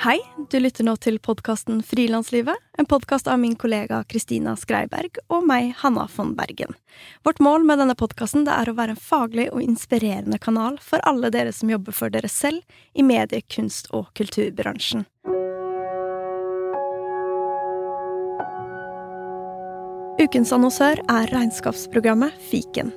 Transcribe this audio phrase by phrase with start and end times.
[0.00, 0.16] Hei,
[0.50, 5.74] du lytter nå til podkasten Frilanslivet, en podkast av min kollega Kristina Skreiberg og meg,
[5.82, 6.72] Hanna von Bergen.
[7.20, 11.28] Vårt mål med denne podkasten er å være en faglig og inspirerende kanal for alle
[11.34, 12.64] dere som jobber for dere selv
[12.96, 15.04] i medie-, kunst- og kulturbransjen.
[20.16, 22.96] Ukens annonsør er regnskapsprogrammet Fiken.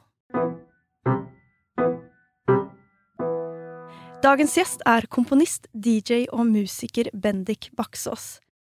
[4.21, 8.35] Dagens gjest er komponist, DJ og musiker Bendik Baksås.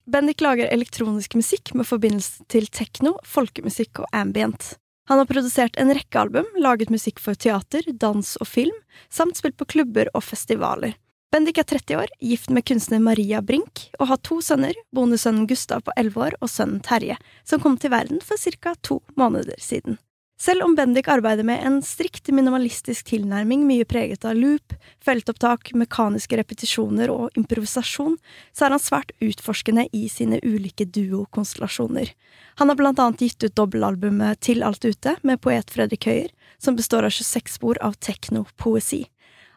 [0.10, 4.72] Bendik lager elektronisk musikk med forbindelse til tekno, folkemusikk og ambient.
[5.06, 8.74] Han har produsert en rekke album, laget musikk for teater, dans og film,
[9.14, 10.98] samt spilt på klubber og festivaler.
[11.30, 15.86] Bendik er 30 år, gift med kunstner Maria Brink, og har to sønner, bonussønnen Gustav
[15.86, 18.74] på 11 år og sønnen Terje, som kom til verden for ca.
[18.82, 20.00] to måneder siden.
[20.36, 26.36] Selv om Bendik arbeider med en strikt minimalistisk tilnærming, mye preget av loop, feltopptak, mekaniske
[26.36, 28.18] repetisjoner og improvisasjon,
[28.52, 32.12] så er han svært utforskende i sine ulike duokonstellasjoner.
[32.60, 36.76] Han har blant annet gitt ut dobbelalbumet Til alt ute med poet Fredrik Høyer, som
[36.76, 39.06] består av 26 spor av teknopoesi.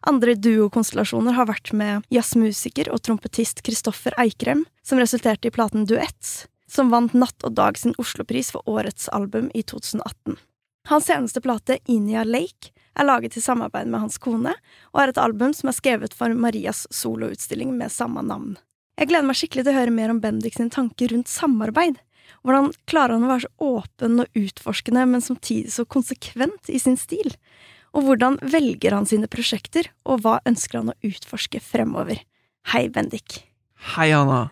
[0.06, 6.46] Andre duokonstellasjoner har vært med jazzmusiker og trompetist Kristoffer Eikrem, som resulterte i platen Duett,
[6.70, 10.38] som vant Natt og Dag sin Oslopris for årets album i 2018.
[10.88, 14.54] Hans seneste plate, Inia Lake, er laget i samarbeid med hans kone,
[14.94, 18.54] og er et album som er skrevet for Marias soloutstilling med samme navn.
[18.96, 22.00] Jeg gleder meg skikkelig til å høre mer om Bendik sine tanker rundt samarbeid.
[22.40, 26.96] Hvordan klarer han å være så åpen og utforskende, men samtidig så konsekvent i sin
[26.96, 27.36] stil?
[27.92, 32.24] Og hvordan velger han sine prosjekter, og hva ønsker han å utforske fremover?
[32.72, 33.42] Hei, Bendik.
[33.92, 34.46] Hei, Anna.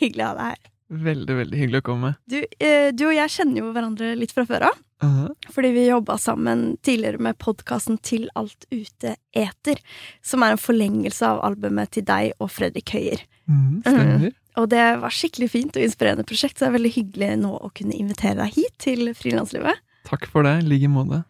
[0.00, 0.68] Hyggelig å ha deg her.
[0.92, 2.14] Veldig, veldig hyggelig å komme.
[2.28, 4.80] Du, eh, du og jeg kjenner jo hverandre litt fra før av.
[5.02, 5.28] Uh -huh.
[5.50, 9.78] Fordi vi jobba sammen tidligere med podkasten Til alt ute eter,
[10.22, 13.20] som er en forlengelse av albumet til deg og Fredrik Høyer.
[13.48, 13.82] Mm.
[13.86, 14.30] Mm.
[14.56, 17.70] Og det var skikkelig fint og inspirerende prosjekt, så det er veldig hyggelig nå å
[17.74, 19.80] kunne invitere deg hit til frilanslivet.
[20.08, 20.58] Takk for det.
[20.62, 21.22] I like måte.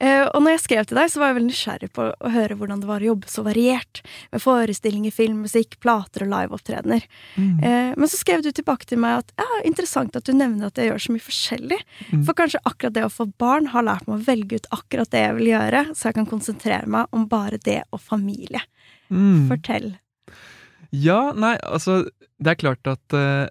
[0.00, 2.56] Uh, og når jeg skrev til deg, så var jeg veldig nysgjerrig på å høre
[2.56, 4.00] hvordan det var å jobbe så variert,
[4.32, 7.04] med forestillinger, filmmusikk, plater og liveopptredener.
[7.36, 7.50] Mm.
[7.60, 10.80] Uh, men så skrev du tilbake til meg at ja, interessant at du nevner at
[10.80, 11.80] jeg gjør så mye forskjellig.
[12.14, 12.24] Mm.
[12.28, 15.24] For kanskje akkurat det å få barn har lært meg å velge ut akkurat det
[15.26, 18.64] jeg vil gjøre, så jeg kan konsentrere meg om bare det og familie.
[19.12, 19.50] Mm.
[19.50, 19.92] Fortell.
[20.96, 22.04] Ja, nei, altså
[22.40, 23.46] Det er klart at uh,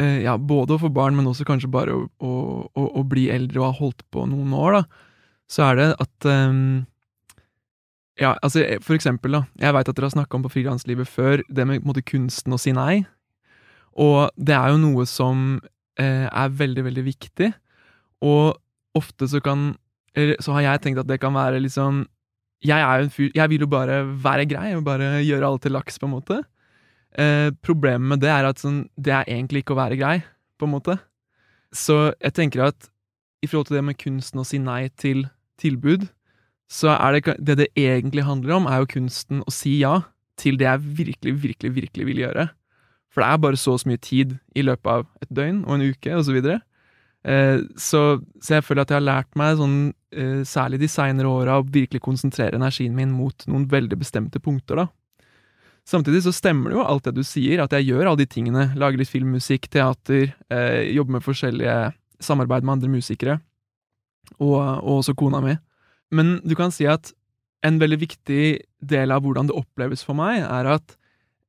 [0.00, 2.32] ja, både å få barn, men også kanskje bare å, å,
[2.72, 5.08] å, å bli eldre og ha holdt på noen år, da
[5.52, 6.84] så er det at um,
[8.20, 9.42] Ja, altså for eksempel, da.
[9.60, 12.60] Jeg veit at dere har snakka om på frilanslivet før, det med måte, kunsten å
[12.60, 13.02] si nei.
[13.96, 15.56] Og det er jo noe som
[16.00, 17.48] eh, er veldig, veldig viktig.
[18.24, 18.52] Og
[18.96, 19.72] ofte så kan
[20.14, 22.04] Eller så har jeg tenkt at det kan være liksom
[22.62, 26.06] Jeg fyr Jeg vil jo bare være grei og bare gjøre alle til laks, på
[26.06, 26.42] en måte.
[27.18, 30.16] Eh, problemet med det er at sånn, det er egentlig ikke å være grei,
[30.58, 30.96] på en måte.
[31.72, 32.88] Så jeg tenker at
[33.42, 35.26] i forhold til det med kunsten å si nei til
[35.60, 36.06] tilbud,
[36.72, 40.00] så er det det det egentlig handler om, er jo kunsten å si ja
[40.40, 42.48] til det jeg virkelig, virkelig, virkelig vil gjøre.
[43.12, 45.74] For det er bare så og så mye tid i løpet av et døgn og
[45.76, 46.62] en uke, og så videre.
[47.28, 49.76] Eh, så, så jeg føler at jeg har lært meg, sånn,
[50.16, 54.80] eh, særlig de seinere åra, å virkelig konsentrere energien min mot noen veldig bestemte punkter,
[54.80, 54.88] da.
[55.88, 58.68] Samtidig så stemmer det jo alt det du sier, at jeg gjør alle de tingene.
[58.78, 61.78] Lager litt filmmusikk, teater, eh, jobber med forskjellige
[62.22, 63.40] samarbeid med andre musikere
[64.38, 65.56] og, og også kona mi.
[66.14, 67.10] Men du kan si at
[67.66, 68.44] en veldig viktig
[68.82, 70.96] del av hvordan det oppleves for meg, er at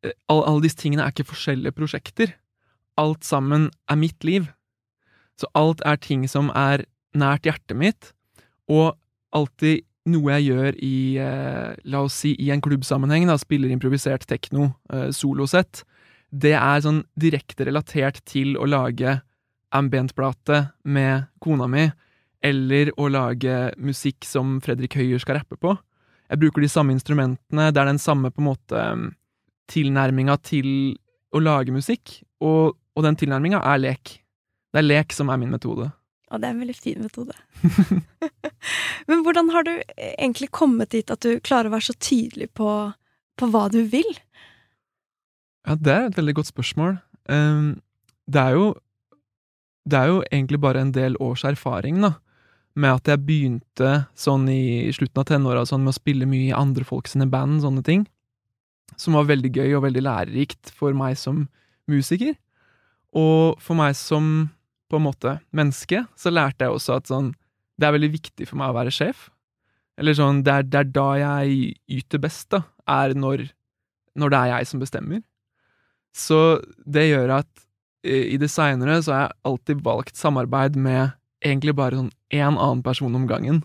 [0.06, 2.36] eh, alle, alle disse tingene er ikke forskjellige prosjekter.
[3.02, 4.50] Alt sammen er mitt liv.
[5.40, 6.86] Så alt er ting som er
[7.18, 8.12] nært hjertet mitt,
[8.70, 8.94] og
[9.34, 14.26] alltid noe jeg gjør i, eh, la oss si, i en klubbsammenheng, da, spiller improvisert
[14.28, 15.84] tekno, eh, solosett,
[16.34, 19.22] det er sånn direkte relatert til å lage
[19.74, 21.92] ambientplate med kona mi,
[22.44, 25.78] eller å lage musikk som Fredrik Høyer skal rappe på.
[26.30, 28.84] Jeg bruker de samme instrumentene, det er den samme på en måte
[29.72, 30.98] tilnærminga til
[31.34, 34.18] å lage musikk, og, og den tilnærminga er lek.
[34.74, 35.92] Det er lek som er min metode.
[36.34, 37.36] Og det er en veldig fin metode.
[39.10, 42.70] Men hvordan har du egentlig kommet dit at du klarer å være så tydelig på,
[43.38, 44.10] på hva du vil?
[45.68, 46.98] Ja, det er et veldig godt spørsmål.
[47.30, 47.78] Um,
[48.28, 48.74] det er jo
[49.84, 52.16] det er jo egentlig bare en del års erfaring, da.
[52.74, 56.56] Med at jeg begynte sånn i slutten av tenåra sånn med å spille mye i
[56.56, 58.08] andre folk sine band, sånne ting.
[58.98, 61.46] Som var veldig gøy og veldig lærerikt for meg som
[61.92, 62.34] musiker.
[63.14, 64.50] Og for meg som
[64.92, 67.34] på en måte menneske, så lærte jeg også at sånn
[67.80, 69.30] Det er veldig viktig for meg å være sjef.
[69.98, 72.64] Eller sånn Det er, det er da jeg yter best, da.
[72.88, 73.48] Er når,
[74.20, 75.24] når det er jeg som bestemmer.
[76.14, 77.50] Så det gjør at
[78.04, 81.14] i det seinere så har jeg alltid valgt samarbeid med
[81.44, 83.62] egentlig bare sånn én annen person om gangen.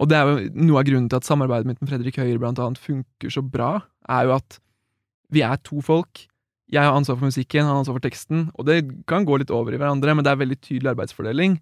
[0.00, 2.60] Og det er jo noe av grunnen til at samarbeidet mitt med Fredrik Høyer blant
[2.62, 4.58] annet funker så bra, er jo at
[5.32, 6.26] vi er to folk.
[6.72, 8.78] Jeg har ansvar for musikken, han har ansvar for teksten, og det
[9.10, 11.58] kan gå litt over i hverandre, men det er veldig tydelig arbeidsfordeling.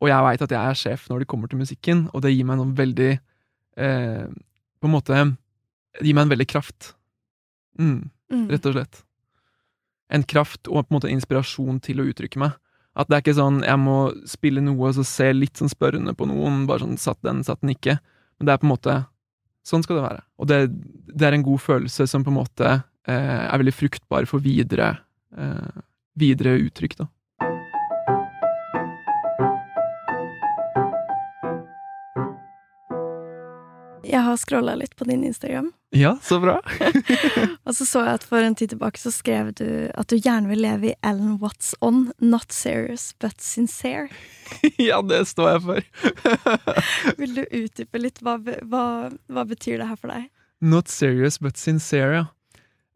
[0.00, 2.46] Og jeg veit at jeg er sjef når det kommer til musikken, og det gir
[2.48, 4.26] meg noe veldig eh,
[4.80, 5.20] På en måte
[6.00, 6.94] Det gir meg en veldig kraft.
[7.78, 8.48] Mm, Mm.
[8.50, 9.02] rett og slett.
[10.10, 12.54] En kraft og på en måte inspirasjon til å uttrykke meg.
[12.96, 13.96] At det er ikke sånn jeg må
[14.26, 17.60] spille noe og så se litt sånn spørrende på noen, bare sånn satt den, satt
[17.60, 17.98] den ikke.
[18.38, 18.96] Men det er på en måte
[19.64, 20.22] Sånn skal det være.
[20.38, 20.58] Og det,
[21.08, 22.72] det er en god følelse som på en måte
[23.12, 24.96] er veldig fruktbar for videre,
[25.36, 25.82] eh,
[26.16, 27.08] videre uttrykk, da.
[34.04, 36.60] Jeg har scrolla litt på din Instagram, Ja, så bra!
[37.66, 40.50] og så så jeg at for en tid tilbake så skrev du at du gjerne
[40.50, 44.08] vil leve i Ellen What's On, not serious but sincere.
[44.88, 45.82] ja, det står jeg for.
[47.20, 48.22] Vil du utdype litt?
[48.22, 50.28] Hva, hva, hva betyr det her for deg?
[50.60, 52.24] Not serious, but sincere, ja.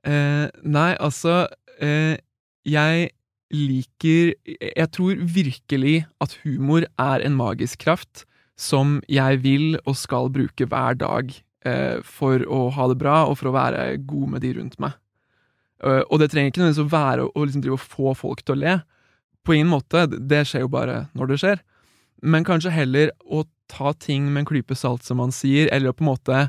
[0.09, 1.49] Eh, nei, altså
[1.85, 2.17] eh,
[2.65, 3.11] Jeg
[3.53, 8.25] liker Jeg tror virkelig at humor er en magisk kraft
[8.59, 11.31] som jeg vil og skal bruke hver dag
[11.69, 14.97] eh, for å ha det bra og for å være god med de rundt meg.
[15.85, 18.57] Eh, og det trenger ikke nødvendigvis å være å, liksom drive og få folk til
[18.57, 18.75] å le.
[19.47, 21.63] På ingen måte, det skjer jo bare når det skjer.
[22.27, 25.97] Men kanskje heller å ta ting med en klype salt, som man sier, eller å
[25.97, 26.43] på en måte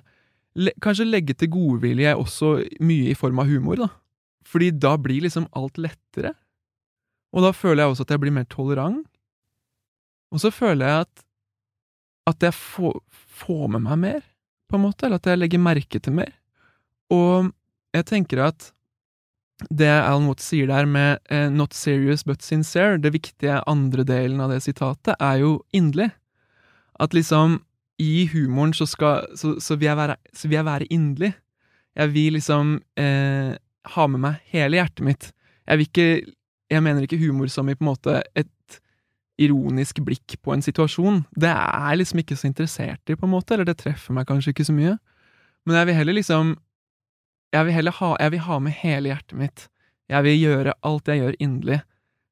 [0.56, 3.90] le kanskje legge til godvilje også mye i form av humor, da.
[4.50, 6.34] Fordi da blir liksom alt lettere.
[7.36, 9.06] Og da føler jeg også at jeg blir mer tolerant.
[10.34, 11.26] Og så føler jeg at
[12.30, 14.20] at jeg får, får med meg mer,
[14.70, 16.30] på en måte, eller at jeg legger merke til mer.
[17.10, 17.50] Og
[17.96, 18.68] jeg tenker at
[19.74, 24.40] det Alan Watts sier der med eh, 'not serious but sincere', det viktige andre delen
[24.40, 26.12] av det sitatet, er jo inderlig.
[27.00, 27.64] At liksom
[28.00, 31.34] i humoren så, skal, så, så, vil, jeg være, så vil jeg være inderlig.
[32.00, 33.56] Jeg vil liksom eh,
[33.94, 35.32] ha med meg hele hjertet mitt.
[35.68, 36.36] Jeg vil ikke
[36.70, 38.76] Jeg mener ikke humor som i på en måte et
[39.42, 41.24] ironisk blikk på en situasjon.
[41.34, 44.28] Det er jeg liksom ikke så interessert i, på en måte, eller det treffer meg
[44.30, 44.94] kanskje ikke så mye.
[45.66, 46.58] Men jeg vil heller liksom
[47.50, 49.64] Jeg vil heller ha, jeg vil ha med hele hjertet mitt.
[50.06, 51.80] Jeg vil gjøre alt jeg gjør inderlig.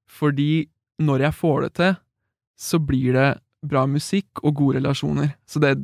[0.05, 0.69] Fordi
[1.01, 1.95] når jeg får det til,
[2.57, 3.31] så blir det
[3.69, 5.33] bra musikk og gode relasjoner.
[5.49, 5.75] Så det,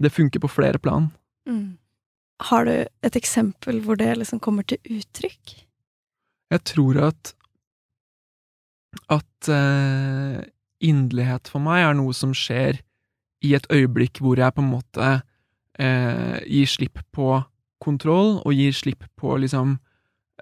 [0.00, 1.10] det funker på flere plan.
[1.48, 1.76] Mm.
[2.50, 5.56] Har du et eksempel hvor det liksom kommer til uttrykk?
[6.52, 7.34] Jeg tror at
[9.10, 10.42] at eh,
[10.84, 12.78] inderlighet for meg er noe som skjer
[13.44, 15.08] i et øyeblikk hvor jeg på en måte
[15.78, 17.42] eh, gir slipp på
[17.84, 19.76] kontroll, og gir slipp på liksom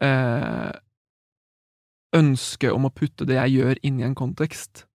[0.05, 0.71] eh,
[2.15, 4.87] ønsket om å putte det jeg gjør, inn i en kontekst.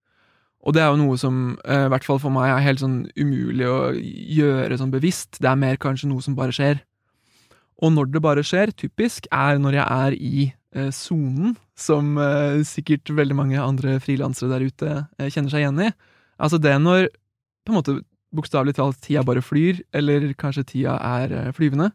[0.68, 3.06] Og det er jo noe som, eh, i hvert fall for meg, er helt sånn
[3.16, 5.40] umulig å gjøre sånn bevisst.
[5.40, 6.82] Det er mer kanskje noe som bare skjer.
[7.82, 10.52] Og når det bare skjer, typisk, er når jeg er i
[10.92, 15.92] sonen, som eh, sikkert veldig mange andre frilansere der ute eh, kjenner seg igjen i.
[16.42, 17.08] Altså det når
[17.66, 17.96] på en måte
[18.36, 21.92] bokstavelig talt tida bare flyr, eller kanskje tida er eh, flyvende.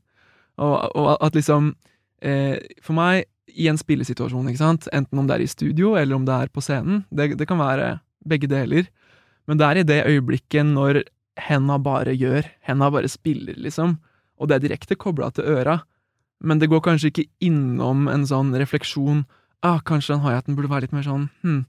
[0.62, 1.72] Og, og at liksom
[2.22, 6.16] eh, For meg, i en spillesituasjon, ikke sant, enten om det er i studio eller
[6.16, 7.96] om det er på scenen, det, det kan være
[8.28, 8.88] begge deler,
[9.50, 11.02] men det er i det øyeblikket når
[11.40, 13.96] henda bare gjør, henda bare spiller, liksom,
[14.38, 15.80] og det er direkte kobla til øra,
[16.42, 19.22] men det går kanskje ikke innom en sånn refleksjon
[19.62, 21.62] ah, kanskje den hi-haten burde være litt mer sånn hm,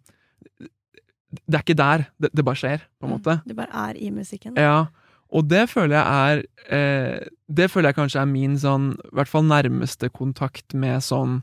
[1.33, 3.39] Det er ikke der, det, det bare skjer, på en måte.
[3.45, 4.57] Det bare er i musikken?
[4.59, 4.87] Ja,
[5.33, 6.43] og det føler jeg er
[6.77, 11.41] eh, Det føler jeg kanskje er min sånn, i hvert fall nærmeste kontakt med sånn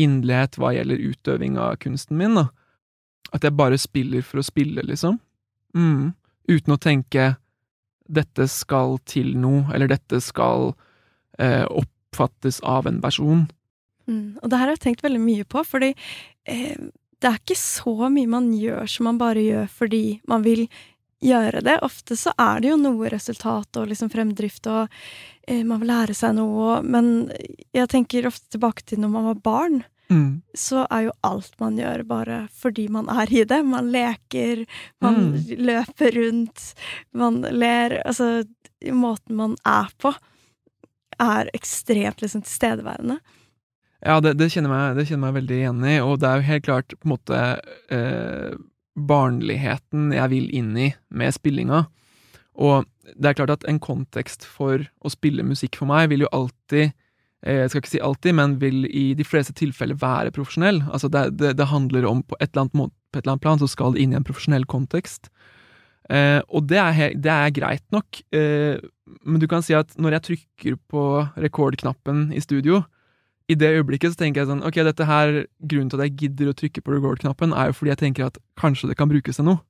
[0.00, 2.48] inderlighet hva gjelder utøving av kunsten min, da.
[3.34, 5.18] At jeg bare spiller for å spille, liksom.
[5.74, 6.12] Mm.
[6.50, 7.34] Uten å tenke
[8.04, 10.74] dette skal til noe, eller dette skal
[11.40, 13.46] eh, oppfattes av en person.
[14.06, 14.40] Mm.
[14.42, 15.94] Og det her har jeg tenkt veldig mye på, fordi
[16.44, 16.76] eh,
[17.24, 20.66] det er ikke så mye man gjør som man bare gjør fordi man vil
[21.24, 21.78] gjøre det.
[21.86, 24.92] Ofte så er det jo noe resultat og liksom fremdrift, og
[25.48, 27.30] eh, man vil lære seg noe, men
[27.74, 29.82] jeg tenker ofte tilbake til når man var barn.
[30.12, 30.42] Mm.
[30.54, 33.62] så er jo alt man gjør, bare fordi man er i det.
[33.64, 34.64] Man leker,
[35.00, 35.56] man Mm.
[35.64, 36.74] løper rundt,
[37.12, 38.02] man ler.
[38.04, 38.44] Altså,
[38.92, 40.12] måten man er på,
[41.18, 43.18] er ekstremt liksom tilstedeværende.
[44.04, 46.48] Ja, det, det, kjenner meg, det kjenner meg veldig igjen i, og det er jo
[46.50, 47.38] helt klart på en måte
[47.90, 48.52] eh,
[48.94, 51.86] barnligheten jeg vil inn i med spillinga.
[52.60, 52.84] Og
[53.16, 56.92] det er klart at en kontekst for å spille musikk for meg vil jo alltid
[57.44, 60.78] Jeg skal ikke si alltid, men vil i de fleste tilfeller være profesjonell.
[60.88, 63.68] Altså det, det, det handler om på et, måte, på et eller annet plan så
[63.68, 65.28] skal det inn i en profesjonell kontekst.
[66.12, 68.80] Eh, og det er, det er greit nok, eh,
[69.24, 71.04] men du kan si at når jeg trykker på
[71.40, 72.82] rekordknappen i studio,
[73.48, 76.48] i det øyeblikket så tenker jeg sånn Ok, dette her, grunnen til at jeg gidder
[76.48, 79.48] å trykke på record-knappen, er jo fordi jeg tenker at kanskje det kan brukes til
[79.50, 79.60] noe.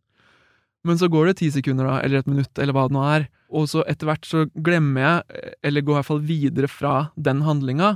[0.85, 3.29] Men så går det ti sekunder, da, eller et minutt, eller hva det nå er,
[3.55, 7.41] og så etter hvert så glemmer jeg, eller går i hvert fall videre fra den
[7.47, 7.95] handlinga,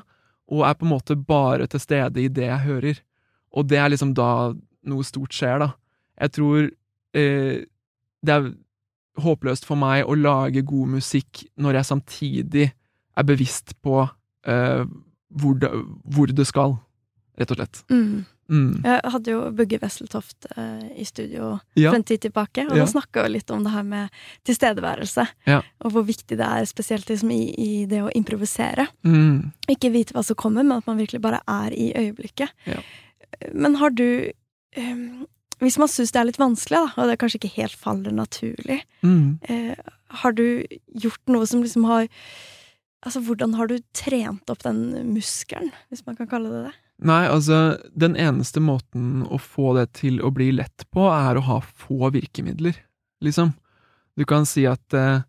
[0.49, 3.03] og er på en måte bare til stede i det jeg hører.
[3.53, 4.55] Og det er liksom da
[4.89, 5.73] noe stort skjer, da.
[6.25, 7.67] Jeg tror eh,
[8.25, 8.49] det er
[9.23, 12.67] håpløst for meg å lage god musikk når jeg samtidig
[13.19, 14.01] er bevisst på
[14.49, 14.85] eh,
[15.29, 15.71] hvor, det,
[16.09, 16.79] hvor det skal,
[17.39, 17.81] rett og slett.
[17.91, 18.27] Mm.
[18.49, 18.81] Mm.
[18.83, 21.91] Jeg hadde jo Bugge Wesseltoft eh, i studio Ja.
[21.91, 22.85] for en tid tilbake, og Ja.
[22.85, 24.09] da snakka vi litt om det her med
[24.49, 25.61] tilstedeværelse, Ja.
[25.85, 28.89] og hvor viktig det er spesielt liksom i, i det å improvisere.
[29.05, 29.53] Mm.
[29.69, 32.49] Ikke vite hva som kommer, men at man virkelig bare er i øyeblikket.
[32.67, 32.81] Ja.
[33.53, 34.33] Men har du
[34.77, 34.97] eh,
[35.61, 38.83] Hvis man syns det er litt vanskelig, da, og det kanskje ikke helt faller naturlig,
[39.03, 39.41] Mm.
[39.43, 39.75] eh,
[40.23, 40.65] har du
[40.95, 42.09] gjort noe som liksom har
[43.07, 46.73] Altså, hvordan har du trent opp den muskelen, hvis man kan kalle det det?
[46.99, 51.45] Nei, altså, den eneste måten å få det til å bli lett på, er å
[51.47, 52.75] ha få virkemidler,
[53.23, 53.53] liksom.
[54.19, 55.23] Du kan si at eh,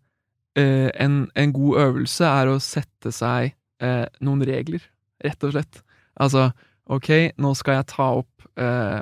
[0.58, 4.82] eh, en, en god øvelse er å sette seg eh, noen regler,
[5.22, 5.82] rett og slett.
[6.18, 6.48] Altså,
[6.90, 8.98] ok, nå skal jeg ta opp eh,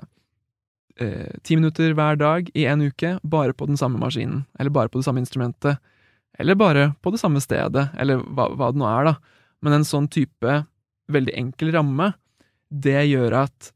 [1.00, 4.92] eh, ti minutter hver dag i en uke, bare på den samme maskinen, eller bare
[4.92, 5.80] på det samme instrumentet,
[6.38, 9.16] eller bare på det samme stedet, eller hva, hva det nå er, da.
[9.64, 10.62] Men en sånn type
[11.08, 12.12] veldig enkel ramme,
[12.68, 13.72] det gjør at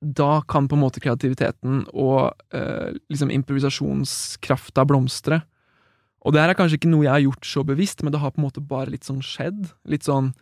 [0.00, 5.40] da kan på en måte kreativiteten og eh, liksom improvisasjonskrafta blomstre.
[6.26, 8.34] Og det her er kanskje ikke noe jeg har gjort så bevisst, men det har
[8.34, 9.70] på en måte bare litt sånn skjedd.
[9.88, 10.32] Litt sånn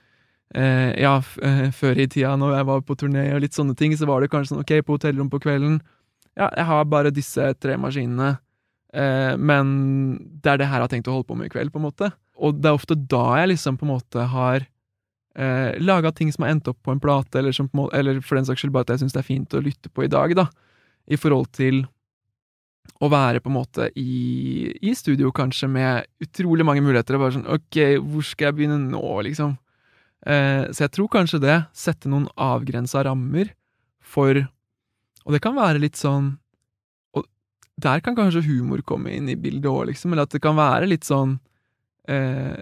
[0.57, 3.95] eh, Ja, eh, før i tida, når jeg var på turné og litt sånne ting,
[3.97, 5.79] så var det kanskje sånn ok, på hotellrom på kvelden
[6.35, 8.39] Ja, jeg har bare disse tre maskinene,
[8.97, 9.75] eh, men
[10.43, 11.87] det er det her jeg har tenkt å holde på med i kveld, på en
[11.87, 12.11] måte.
[12.43, 14.67] Og det er ofte da jeg liksom på en måte har
[15.39, 18.47] eh, laga ting som har endt opp på en plate, eller, som eller for den
[18.49, 20.49] saks skyld bare at jeg syns det er fint å lytte på i dag, da.
[21.11, 21.85] I forhold til
[23.03, 27.37] å være på en måte i, i studio, kanskje, med utrolig mange muligheter, og bare
[27.39, 29.57] sånn ok, hvor skal jeg begynne nå, liksom?
[30.25, 33.51] Eh, så jeg tror kanskje det, sette noen avgrensa rammer
[34.01, 34.39] for
[35.25, 36.31] Og det kan være litt sånn
[37.17, 37.27] Og
[37.81, 40.89] der kan kanskje humor komme inn i bildet òg, liksom, eller at det kan være
[40.89, 41.37] litt sånn
[42.09, 42.57] eh,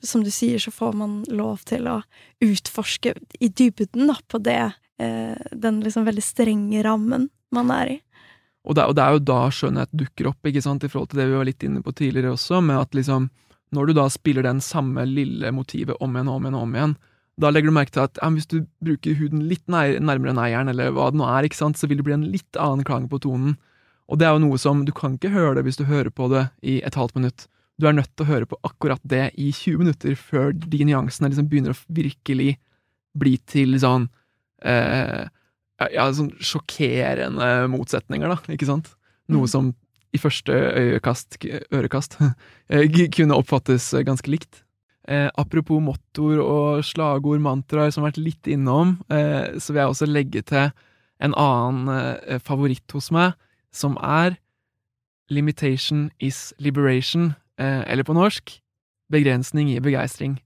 [0.04, 2.02] som du sier, så får man lov til å
[2.42, 8.00] utforske i dybden da, på det, den liksom veldig strenge rammen man er i.
[8.66, 11.22] Og, det, og det er jo da skjønnhet dukker opp, ikke sant, i forhold til
[11.22, 13.28] det vi var litt inne på tidligere også, med at liksom,
[13.76, 16.96] når du da spiller den samme lille motivet om igjen og om igjen om igjen,
[17.42, 20.72] da legger du merke til at ja, hvis du bruker huden litt nær, nærmere neieren,
[20.72, 23.10] eller hva det nå er, ikke sant, så vil det bli en litt annen klang
[23.12, 23.58] på tonen.
[24.08, 26.30] Og det er jo noe som Du kan ikke høre det hvis du hører på
[26.32, 27.48] det i et halvt minutt.
[27.82, 31.32] Du er nødt til å høre på akkurat det i 20 minutter før de nyansene
[31.32, 32.54] liksom begynner å virkelig
[33.18, 34.08] bli til sånn
[34.66, 35.28] eh,
[35.94, 38.94] ja, sånn sjokkerende motsetninger, da, ikke sant?
[39.30, 39.52] Noe Mm.
[39.52, 39.74] som
[40.16, 41.38] i første øyekast,
[41.74, 42.18] ørekast
[42.70, 44.64] eh, kunne oppfattes ganske likt.
[45.08, 49.92] Eh, apropos mottoer og slagord, mantraer, som har vært litt innom, eh, så vil jeg
[49.92, 50.72] også legge til
[51.22, 51.92] en annen
[52.28, 53.36] eh, favoritt hos meg,
[53.76, 54.38] som er
[55.30, 58.60] Limitation is liberation, eh, eller på norsk
[59.12, 60.40] Begrensning gir begeistring.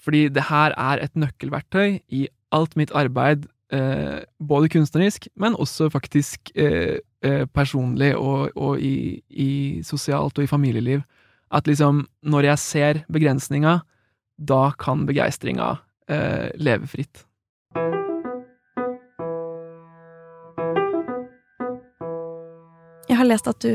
[0.00, 5.88] Fordi det her er et nøkkelverktøy i alt mitt arbeid, eh, både kunstnerisk, men også
[5.92, 11.02] faktisk eh, eh, personlig og, og i, i, sosialt og i familieliv.
[11.50, 13.78] At liksom, når jeg ser begrensninga,
[14.36, 15.76] da kan begeistringa
[16.10, 17.24] eh, leve fritt.
[23.06, 23.70] Jeg har lest at du,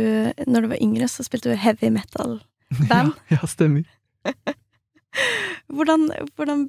[0.45, 3.15] når du var yngre, så spilte du heavy metal-band.
[3.31, 3.83] Ja, ja, stemmer.
[5.75, 6.65] hvordan, hvordan,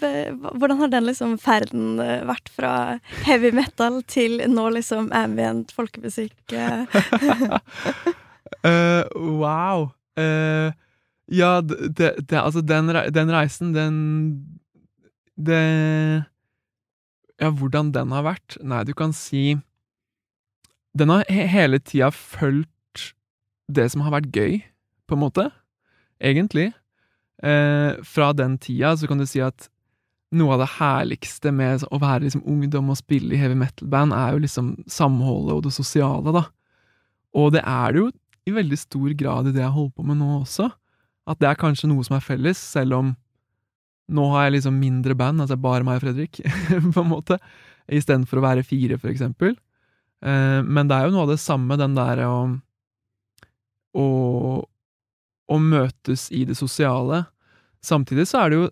[0.54, 2.72] hvordan, har den liksom ferden eh, vært fra
[3.26, 6.36] heavy metal til nå liksom ambient folkemusikk?
[8.64, 9.02] uh,
[9.42, 9.90] wow.
[10.18, 10.72] Uh,
[11.32, 13.96] ja, det, det, altså den, den, reisen, den
[15.36, 15.62] Det
[17.40, 18.58] Ja, hvordan den har vært?
[18.60, 19.56] Nei, du kan si
[20.92, 22.68] den har hele tida fulgt
[23.72, 24.58] det som har vært gøy,
[25.08, 25.46] på en måte.
[26.20, 26.68] Egentlig.
[27.42, 29.68] Eh, fra den tida så kan du si at
[30.32, 34.36] noe av det herligste med å være liksom ungdom og spille i heavy metal-band, er
[34.36, 36.46] jo liksom samholdet og det sosiale, da.
[37.36, 38.08] Og det er det jo
[38.48, 40.70] i veldig stor grad i det jeg holder på med nå også.
[41.28, 43.12] At det er kanskje noe som er felles, selv om
[44.12, 46.40] nå har jeg liksom mindre band, altså bare meg og Fredrik,
[46.94, 47.38] på en måte,
[47.92, 49.54] istedenfor å være fire, for eksempel.
[50.24, 52.34] Eh, men det er jo noe av det samme, den der å,
[53.98, 54.06] å,
[55.46, 57.24] å møtes i det sosiale.
[57.82, 58.70] Samtidig så er det jo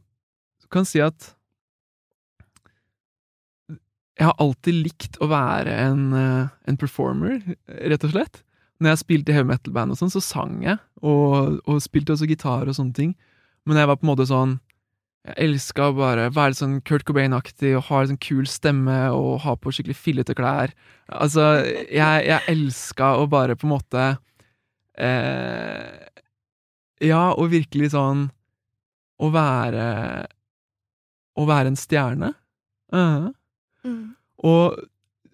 [0.62, 1.34] Du kan si at
[4.20, 7.38] jeg har alltid likt å være en, eh, en performer,
[7.88, 8.42] rett og slett.
[8.76, 12.28] Når jeg spilte i heavy metal-band og sånn, så sang jeg, og, og, spilte også
[12.28, 13.14] gitar og sånne ting.
[13.64, 14.58] Men jeg var på en måte sånn
[15.28, 19.52] jeg elska bare være sånn Kurt Cobain-aktig og ha en sånn kul stemme og ha
[19.56, 20.72] på skikkelig fillete klær.
[21.12, 21.44] Altså,
[21.92, 24.06] jeg, jeg elska å bare på en måte
[24.96, 26.08] eh,
[27.04, 28.30] Ja, og virkelig sånn
[29.20, 29.86] Å være
[31.36, 32.32] Å være en stjerne.
[32.92, 33.32] Uh -huh.
[33.84, 34.14] mm.
[34.42, 34.80] Og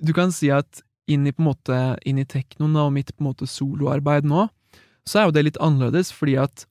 [0.02, 3.22] du kan si at inn i på en måte Inn i teknoen og mitt på
[3.22, 4.48] en måte soloarbeid nå,
[5.06, 6.66] så er jo det litt annerledes, fordi at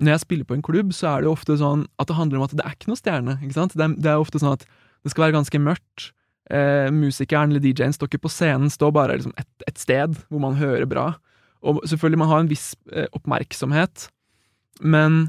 [0.00, 2.38] når jeg spiller på en klubb, så er det jo ofte sånn at det handler
[2.38, 3.36] om at det er ikke noe stjerne.
[3.42, 3.74] ikke sant?
[3.76, 4.64] Det er, det er ofte sånn at
[5.04, 6.12] det skal være ganske mørkt.
[6.50, 10.42] Eh, musikeren eller DJ-en står ikke på scenen, står bare liksom et, et, sted hvor
[10.42, 11.12] man hører bra.
[11.60, 14.08] Og selvfølgelig, man har en viss eh, oppmerksomhet,
[14.80, 15.28] men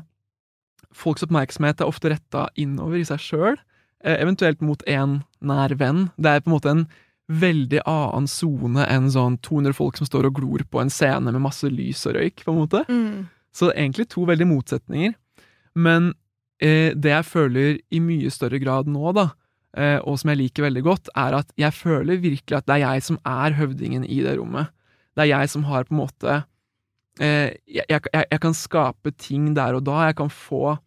[0.96, 3.58] folks oppmerksomhet er ofte retta innover i seg sjøl,
[4.04, 6.10] eh, eventuelt mot en nær venn.
[6.18, 6.86] Det er på en måte en
[7.32, 11.44] veldig annen sone enn sånn 200 folk som står og glor på en scene med
[11.44, 12.84] masse lys og røyk, på en måte.
[12.90, 13.30] Mm.
[13.56, 15.16] Så egentlig to veldig motsetninger.
[15.80, 16.14] Men
[16.60, 19.30] eh, det jeg føler i mye større grad nå, da,
[19.78, 22.86] eh, og som jeg liker veldig godt, er at jeg føler virkelig at det er
[22.86, 24.74] jeg som er høvdingen i det rommet.
[25.16, 26.42] Det er jeg som har på en måte
[27.20, 30.08] jeg, jeg, jeg, kan skape ting der og da.
[30.08, 30.78] Jeg kan få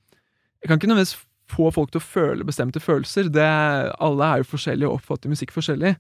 [0.62, 1.18] Jeg kan ikke nødvendigvis
[1.52, 3.28] få folk til å føle bestemte følelser.
[3.32, 3.44] Det,
[4.02, 5.94] alle er jo forskjellige og oppfatter musikk forskjellig.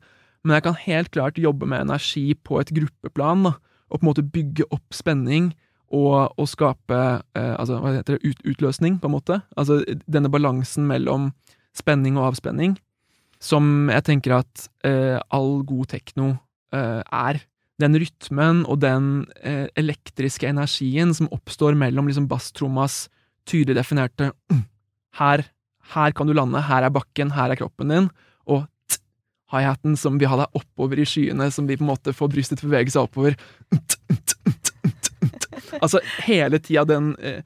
[0.44, 3.54] Men jeg kan helt klart jobbe med energi på et gruppeplan, da,
[3.88, 5.52] og på en måte bygge opp spenning
[5.94, 7.00] og, og skape
[7.36, 9.40] eh, altså, hva heter det, ut, utløsning, på en måte.
[9.56, 11.30] Altså denne balansen mellom
[11.76, 12.76] spenning og avspenning,
[13.42, 16.34] som jeg tenker at eh, all god tekno
[16.74, 17.40] eh, er.
[17.82, 23.08] Den rytmen og den eh, elektriske energien som oppstår mellom liksom basstrommas
[23.50, 24.62] tydelig definerte mm,
[25.18, 25.42] her,
[25.94, 28.06] her kan du lande, her er bakken, her er kroppen din,
[28.46, 28.64] og
[29.52, 32.60] high-haten som vil ha deg oppover i skyene, som vil på en måte få brystet
[32.60, 33.36] til å bevege seg oppover.
[35.82, 37.40] Altså, hele tida den eh,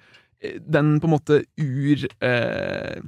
[0.61, 2.99] Den på en måte ur eh,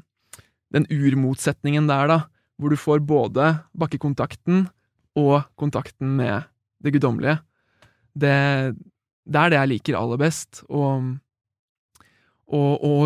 [0.73, 2.19] Den urmotsetningen der, da,
[2.57, 4.65] hvor du får både bakkekontakten
[5.19, 6.49] og kontakten med
[6.81, 7.39] det guddommelige.
[8.15, 8.37] Det,
[9.25, 10.63] det er det jeg liker aller best.
[10.69, 11.17] Og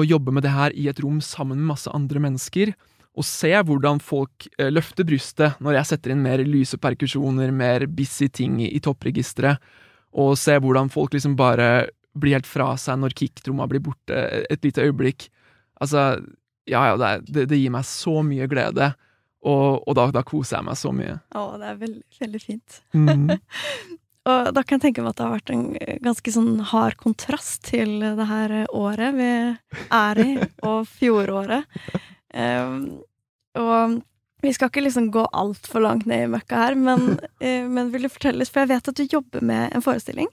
[0.08, 2.74] jobbe med det her i et rom sammen med masse andre mennesker
[3.14, 7.86] og se hvordan folk eh, løfter brystet når jeg setter inn mer lyse perkusjoner, mer
[7.86, 9.62] busy ting i, toppregisteret,
[10.14, 14.18] og se hvordan folk liksom bare blir helt fra seg når kicktromma blir borte
[14.50, 15.28] et lite øyeblikk.
[15.82, 16.22] Altså,
[16.70, 18.92] ja ja, det, det gir meg så mye glede,
[19.44, 21.18] og, og da, da, koser jeg meg så mye.
[21.36, 22.78] Å, det er veldig, veldig fint.
[22.96, 23.28] Mm.
[24.30, 25.66] og da kan jeg tenke meg at det har vært en
[26.06, 29.30] ganske sånn hard kontrast til det her året vi
[29.84, 30.30] er i,
[30.70, 31.68] og fjoråret.
[32.34, 32.80] Um,
[33.60, 34.00] og
[34.44, 38.08] vi skal ikke liksom gå altfor langt ned i møkka her, men, uh, men vil
[38.08, 40.32] du fortelle litt, for jeg vet at du jobber med en forestilling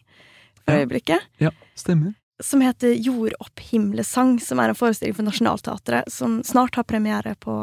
[0.64, 1.28] for øyeblikket.
[1.44, 2.16] Ja, stemmer.
[2.42, 7.54] Som heter Jordopphimlesang, som er en forestilling for Nationaltheatret, som snart har premiere på,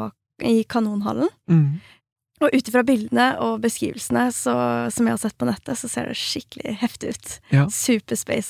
[0.45, 1.31] i Kanonhallen.
[1.49, 1.79] Mm.
[2.39, 4.53] Og ut ifra bildene og beskrivelsene så,
[4.95, 7.33] som jeg har sett på nettet, så ser det skikkelig heftig ut.
[7.51, 7.65] Ja.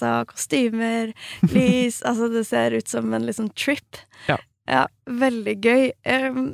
[0.05, 1.13] av kostymer,
[1.55, 3.97] lys Altså, det ser ut som en liksom trip.
[4.27, 4.37] Ja.
[4.69, 5.91] Ja, veldig gøy.
[6.05, 6.51] Um,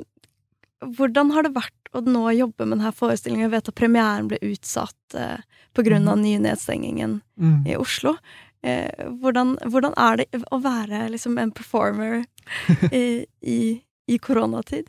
[0.96, 3.46] hvordan har det vært å nå jobbe med denne forestillingen?
[3.46, 5.38] Jeg vet at premieren ble utsatt uh,
[5.76, 6.22] av mm.
[6.22, 7.58] nye nedstengingen mm.
[7.68, 8.16] i Oslo.
[8.64, 12.24] Uh, hvordan, hvordan, er det å være liksom en performer
[12.90, 13.60] i, i,
[14.08, 14.88] i, koronatid?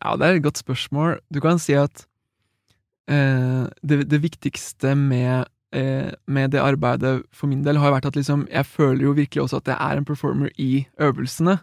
[0.00, 1.18] Ja, det er et godt spørsmål.
[1.32, 2.06] Du kan si at
[3.10, 8.16] eh, det, det, viktigste med Eh, med det arbeidet for min del, har vært at
[8.18, 11.60] liksom, jeg føler jo virkelig også at jeg er en performer i øvelsene.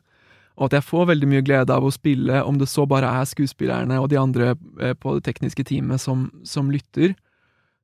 [0.55, 3.27] Og at jeg får veldig mye glede av å spille, om det så bare er
[3.27, 7.17] skuespillerne og de andre eh, på det tekniske teamet som, som lytter.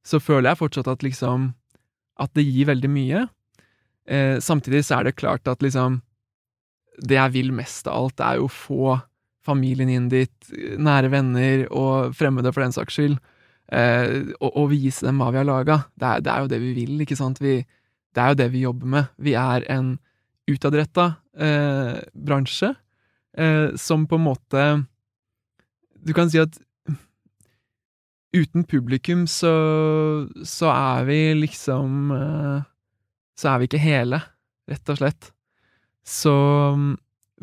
[0.08, 1.54] Så føler jeg fortsatt at liksom
[2.20, 3.28] At det gir veldig mye.
[4.06, 6.02] Eh, samtidig så er det klart at liksom
[7.02, 9.00] Det jeg vil mest av alt, er jo å få
[9.44, 10.34] familien inn dit,
[10.80, 13.18] nære venner og fremmede for den saks skyld
[13.72, 15.80] eh, og, og, vise dem hva vi har laga.
[15.96, 17.42] Det, det, er jo det vi vil, ikke sant.
[17.44, 17.60] Vi,
[18.14, 19.14] det er jo det vi jobber med.
[19.18, 19.96] Vi er en
[20.50, 22.74] utadretta eh, bransje
[23.38, 24.64] eh, som på en måte
[26.04, 26.58] Du kan si at
[28.34, 29.54] uten publikum så,
[30.44, 32.66] så er vi liksom eh,
[33.40, 34.20] Så er vi ikke hele,
[34.70, 35.32] rett og slett.
[36.06, 36.34] Så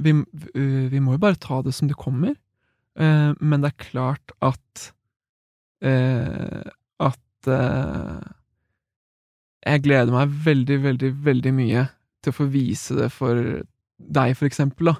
[0.02, 0.14] vi,
[0.92, 2.34] vi må jo bare ta det som det kommer.
[2.98, 4.90] Eh, men det er klart at
[5.84, 6.68] eh,
[7.00, 8.20] at eh,
[9.66, 11.84] jeg gleder meg veldig, veldig, veldig mye
[12.20, 13.36] til å få vise det for
[14.00, 14.96] deg, for eksempel, da.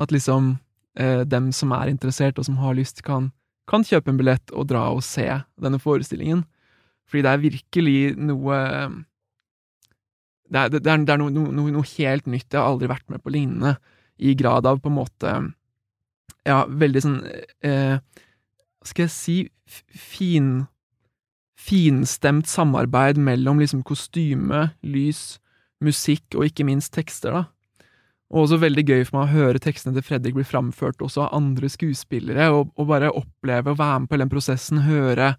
[0.00, 0.54] At liksom
[1.00, 3.30] eh, dem som er interessert, og som har lyst, kan,
[3.68, 5.26] kan, kjøpe en billett og dra og se
[5.60, 6.44] denne forestillingen.
[7.08, 8.58] Fordi det er virkelig noe
[10.50, 12.48] Det er, det er, det er noe, noe, noe, helt nytt.
[12.50, 13.76] Jeg har aldri vært med på lignende,
[14.20, 15.38] i grad av på en måte
[16.46, 17.18] Ja, veldig sånn
[17.66, 17.98] eh,
[18.86, 19.34] skal jeg si,
[19.68, 20.62] fin
[21.60, 25.38] finstemt samarbeid mellom liksom kostyme, lys,
[25.84, 27.42] musikk og ikke minst tekster, da.
[28.30, 31.34] Og også veldig gøy for meg å høre tekstene til Fredrik bli framført også av
[31.40, 35.34] andre skuespillere, og, og, bare oppleve å være med på hele den prosessen, høre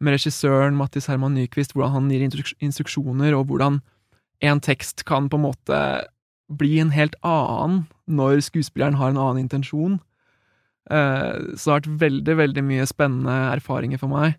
[0.00, 3.82] med regissøren Mattis Herman Nyquist hvordan han gir instruksjoner, og hvordan
[4.40, 5.80] en tekst kan på en måte
[6.50, 9.98] bli en helt annen når skuespilleren har en annen intensjon.
[10.90, 14.38] Eh, så det har vært veldig, veldig mye spennende erfaringer for meg.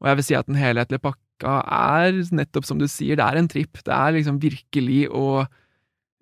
[0.00, 3.40] Og jeg vil si at den helhetlige pakka er nettopp som du sier, det er
[3.40, 3.82] en tripp.
[3.84, 5.44] Det er liksom virkelig å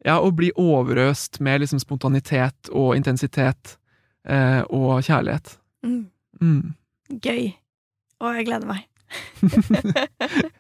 [0.07, 3.75] ja, å bli overøst med liksom spontanitet og intensitet
[4.31, 5.57] eh, og kjærlighet.
[5.87, 6.05] Mm.
[6.43, 6.63] Mm.
[7.19, 7.51] Gøy.
[8.23, 8.87] Og jeg gleder meg.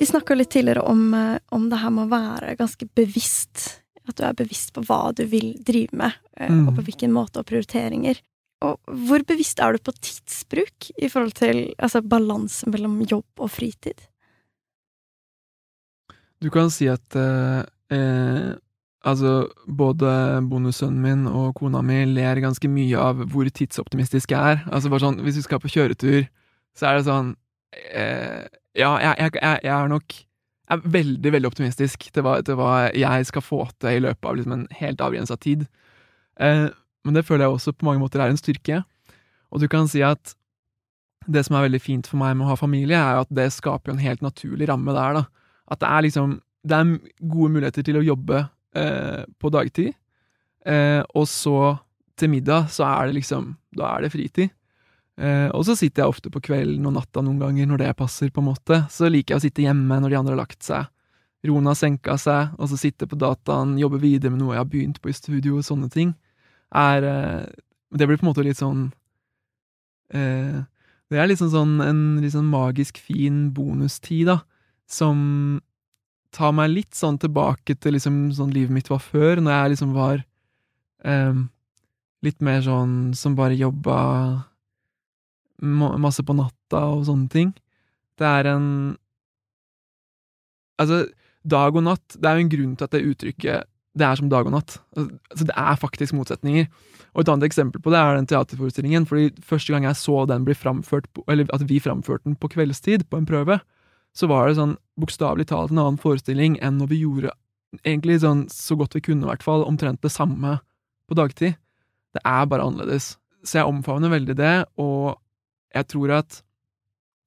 [0.00, 3.82] Vi snakka litt tidligere om, eh, om, det her med å være ganske bevisst.
[4.08, 6.62] At du er bevisst på hva du vil drive med, eh, mm.
[6.70, 8.22] og på hvilken måte, og prioriteringer.
[8.64, 13.52] Og hvor bevisst er du på tidsbruk i forhold til altså, balansen mellom jobb og
[13.52, 14.00] fritid?
[16.40, 17.60] Du kan si at eh,
[17.92, 18.50] eh,
[19.04, 19.34] altså,
[19.68, 20.12] både
[20.48, 24.64] bonussønnen min og kona mi ler ganske mye av hvor tidsoptimistisk jeg er.
[24.72, 26.24] Altså bare sånn, Hvis vi skal på kjøretur,
[26.72, 27.34] så er det sånn
[27.92, 30.14] eh, ja, jeg, jeg, jeg, jeg, er nok
[30.70, 34.28] jeg er veldig, veldig optimistisk til hva, til hva jeg skal få til i løpet
[34.28, 35.64] av liksom en helt avgrensa tid.
[36.38, 36.68] Eh,
[37.04, 38.82] men det føler jeg også på mange måter er en styrke.
[39.50, 40.36] Og du kan si at
[41.30, 43.92] det som er veldig fint for meg med å ha familie, er at det skaper
[43.92, 45.18] en helt naturlig ramme der.
[45.18, 45.24] da.
[45.70, 48.42] At det er liksom Det er gode muligheter til å jobbe
[48.76, 49.94] eh, på dagtid,
[50.68, 51.78] eh, og så
[52.20, 54.50] til middag så er det liksom Da er det fritid.
[55.18, 58.30] Eh, og så sitter jeg ofte på kvelden og natta noen ganger når det passer,
[58.32, 58.82] på en måte.
[58.92, 60.88] Så liker jeg å sitte hjemme når de andre har lagt seg.
[61.48, 64.70] Roen har senka seg, og så sitte på dataen, jobbe videre med noe jeg har
[64.72, 66.14] begynt på i studio, og sånne ting.
[66.76, 67.46] Er eh,
[67.90, 68.92] Det blir på en måte litt sånn
[70.14, 70.60] eh,
[71.10, 74.38] Det er liksom sånn en sånn magisk fin bonustid, da,
[74.86, 75.60] som
[76.30, 79.96] tar meg litt sånn tilbake til liksom sånn livet mitt var før, når jeg liksom
[79.96, 80.22] var
[82.20, 83.96] litt mer sånn som bare jobba
[85.60, 87.54] masse på natta og sånne ting.
[88.18, 88.66] Det er en
[90.80, 91.10] Altså,
[91.44, 93.66] dag og natt, det er jo en grunn til at det uttrykket
[93.98, 94.78] det er som dag og natt.
[94.96, 96.68] Altså, det er faktisk motsetninger.
[97.12, 99.06] Og Et annet eksempel på det er den teaterforestillingen.
[99.06, 103.08] fordi Første gang jeg så den bli framført, eller at vi framførte den på kveldstid,
[103.10, 103.60] på en prøve,
[104.14, 107.34] så var det sånn bokstavelig talt en annen forestilling enn når vi gjorde
[107.84, 110.58] egentlig sånn så godt vi kunne, i hvert fall, omtrent det samme
[111.06, 111.58] på dagtid.
[112.14, 113.16] Det er bare annerledes.
[113.46, 115.18] Så jeg omfavner veldig det, og
[115.74, 116.40] jeg tror at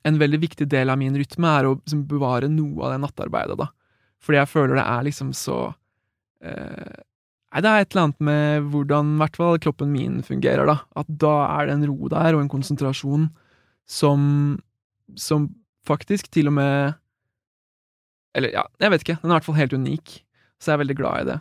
[0.07, 3.57] en veldig viktig del av min rytme er å liksom, bevare noe av det nattarbeidet,
[3.61, 3.69] da.
[4.23, 5.57] Fordi jeg føler det er liksom så
[6.43, 7.01] eh,
[7.53, 10.79] Nei, det er et eller annet med hvordan i hvert fall kroppen min fungerer, da.
[10.97, 13.27] At da er det en ro der, og en konsentrasjon
[13.85, 14.23] som
[15.19, 15.49] som
[15.87, 16.93] faktisk til og med
[18.33, 19.19] Eller ja, jeg vet ikke.
[19.21, 20.13] Den er i hvert fall helt unik.
[20.57, 21.35] Så jeg er veldig glad i det.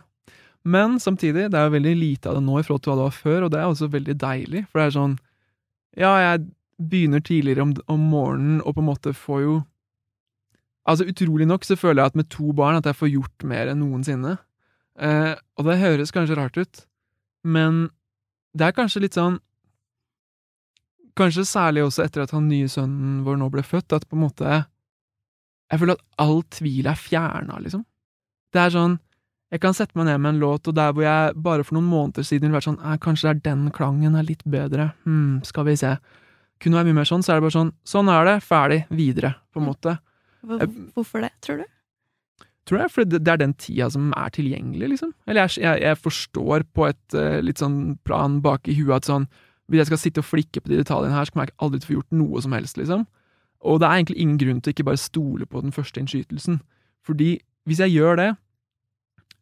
[0.63, 3.07] Men samtidig, det er jo veldig lite av det nå i forhold til hva det
[3.07, 4.61] var før, og det er også veldig deilig.
[4.69, 5.15] For det er sånn
[5.97, 6.45] Ja, jeg
[6.77, 9.61] begynner tidligere om, om morgenen og på en måte får jo
[10.83, 13.69] Altså, utrolig nok så føler jeg at med to barn at jeg får gjort mer
[13.71, 14.33] enn noensinne.
[14.99, 16.81] Eh, og det høres kanskje rart ut,
[17.47, 17.85] men
[18.53, 19.39] det er kanskje litt sånn
[21.17, 24.23] Kanskje særlig også etter at han nye sønnen vår nå ble født, at på en
[24.23, 27.83] måte Jeg føler at all tvil er fjerna, liksom.
[28.53, 28.95] Det er sånn
[29.53, 31.89] Jeg kan sette meg ned med en låt, og der hvor jeg bare for noen
[31.89, 35.43] måneder siden ville vært sånn eh, Kanskje det er den klangen er litt bedre, hm,
[35.45, 35.95] skal vi se.
[36.63, 39.35] Kunne være mye mer sånn, så er det bare sånn Sånn er det, ferdig, videre,
[39.51, 39.97] på en måte.
[40.95, 41.65] Hvorfor det, tror du?
[42.67, 45.11] Tror jeg, for det, det er den tida som er tilgjengelig, liksom.
[45.27, 49.09] Eller jeg, jeg, jeg forstår på et uh, litt sånn plan bak i huet at
[49.09, 49.27] sånn
[49.67, 51.87] Hvis jeg skal sitte og flikke på de detaljene her, så kommer jeg aldri til
[51.87, 53.05] å få gjort noe som helst, liksom.
[53.63, 56.59] Og det er egentlig ingen grunn til å ikke bare stole på den første innskytelsen.
[57.07, 57.29] Fordi
[57.67, 58.31] hvis jeg gjør det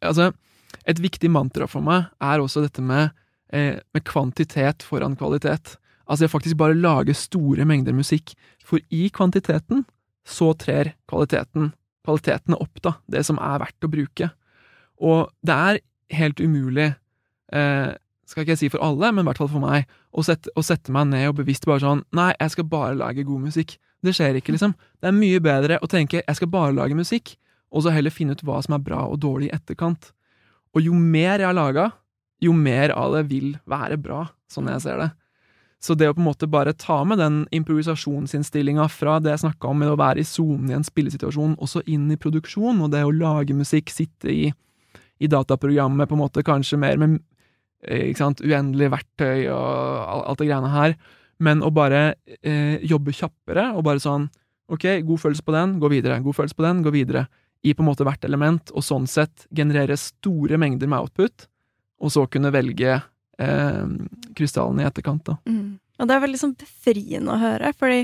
[0.02, 0.32] Altså,
[0.82, 3.12] et viktig mantra for meg er også dette med,
[3.54, 5.76] eh, med kvantitet foran kvalitet.
[6.06, 8.34] Altså, jeg faktisk bare lager store mengder musikk,
[8.64, 9.84] for i kvantiteten
[10.28, 14.30] så trer kvaliteten kvaliteten opp, da, det som er verdt å bruke.
[15.02, 15.80] Og det er
[16.18, 16.92] helt umulig,
[17.52, 17.92] eh,
[18.26, 20.64] skal ikke jeg si for alle, men i hvert fall for meg, å sette, å
[20.64, 23.78] sette, meg ned og bevisst bare sånn Nei, jeg skal bare lage god musikk.
[24.02, 24.74] Det skjer ikke, liksom.
[25.00, 27.36] Det er mye bedre å tenke jeg skal bare lage musikk,
[27.70, 30.12] og så heller finne ut hva som er bra og dårlig i etterkant.
[30.74, 31.92] Og jo mer jeg har laga,
[32.42, 35.10] jo mer av det vil være bra, sånn jeg ser det.
[35.82, 39.72] Så det å på en måte bare ta med den improvisasjonsinnstillinga fra det jeg snakka
[39.72, 43.02] om med å være i sonen i en spillesituasjon, også inn i produksjon, og det
[43.02, 44.52] å lage musikk, sitte i,
[45.18, 47.18] i dataprogrammet på en måte kanskje mer med
[47.82, 50.96] eh, uendelig verktøy og alt det greiene her,
[51.42, 54.30] men å bare eh, jobbe kjappere og bare sånn
[54.72, 57.26] ok, god følelse på den, gå videre, god følelse på den, gå videre,
[57.62, 61.48] i på en måte hvert element, og sånn sett generere store mengder med output,
[62.02, 62.96] og så kunne velge
[63.38, 63.84] eh,
[64.38, 65.24] krystallene i etterkant.
[65.28, 65.36] Da.
[65.46, 65.71] Mm.
[66.02, 68.00] Og det er veldig sånn befriende å høre, fordi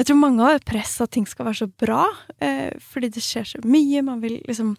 [0.00, 2.06] jeg tror mange har et press at ting skal være så bra,
[2.40, 4.00] eh, fordi det skjer så mye.
[4.06, 4.72] Man vil liksom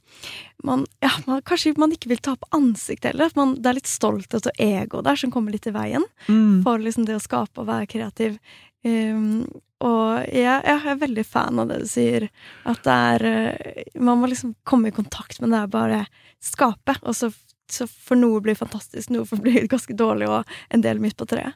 [0.65, 3.29] man, ja, man, Kanskje man ikke vil ta på ansiktet heller.
[3.29, 6.63] At man, det er litt stolthet og ego der som kommer litt i veien mm.
[6.65, 8.39] for liksom det å skape og være kreativ.
[8.83, 9.45] Um,
[9.83, 12.27] og jeg, jeg, er veldig fan av det du sier,
[12.67, 16.03] at det er eh, Man må liksom komme i kontakt med det er bare
[16.43, 17.29] skape, og så
[17.71, 21.55] så for noe blir fantastisk, noe blir ganske dårlig, og en del midt på treet.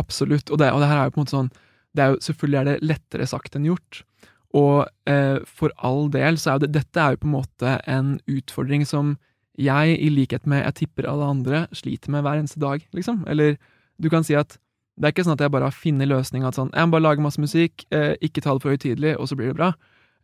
[0.00, 1.54] Absolutt, og det, og det, her er jo på en måte sånn
[1.96, 4.02] det er jo, Selvfølgelig er det lettere sagt enn gjort,
[4.56, 7.78] og eh, for all del så er jo det, dette er jo på en måte
[7.88, 9.16] en utfordring som
[9.56, 13.22] jeg, i likhet med jeg tipper alle andre, sliter med hver eneste dag, liksom.
[13.32, 13.56] Eller
[13.96, 14.58] du kan si at
[14.96, 17.04] det er ikke sånn at jeg bare har funnet løsninga at sånn, jeg må bare
[17.04, 19.72] lage masse musikk, eh, ikke ta det for høytidelig, og så blir det bra.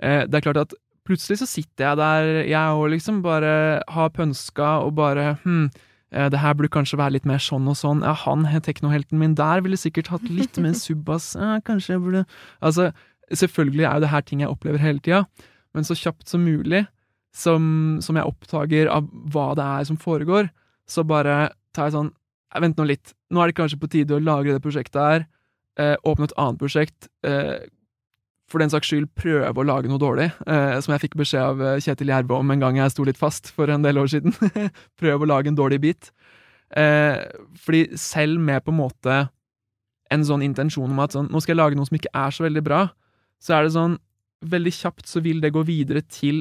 [0.01, 0.77] Eh, det er klart at
[1.09, 3.55] plutselig så sitter jeg der, jeg òg, liksom, bare
[3.91, 5.67] har pønska og bare hm,
[6.15, 8.05] eh, det her burde kanskje være litt mer sånn og sånn.
[8.07, 11.33] Ja, han teknohelten min der ville sikkert hatt litt mer subbas.
[11.39, 12.25] Ja, kanskje jeg burde
[12.61, 12.91] Altså,
[13.33, 15.25] selvfølgelig er jo det her ting jeg opplever hele tida,
[15.75, 16.85] men så kjapt som mulig,
[17.33, 20.51] som, som, jeg oppdager av hva det er som foregår,
[20.89, 22.13] så bare tar jeg sånn
[22.61, 25.23] Vent nå litt, nå er det kanskje på tide å lagre det prosjektet her,
[25.81, 27.65] eh, åpne et annet prosjekt, eh,
[28.53, 31.63] for den saks skyld prøve å lage noe dårlig, eh, som jeg fikk beskjed av
[31.65, 34.35] eh, Kjetil Gjerve om en gang jeg sto litt fast for en del år siden.
[35.01, 36.11] Prøv å lage en dårlig bit.
[36.77, 37.19] Eh,
[37.65, 39.19] fordi selv med på en måte
[40.13, 42.45] en sånn intensjon om at sånn, nå skal jeg lage noe som ikke er så
[42.45, 42.87] veldig bra,
[43.43, 44.01] så er det sånn
[44.43, 46.41] Veldig kjapt så vil det gå videre til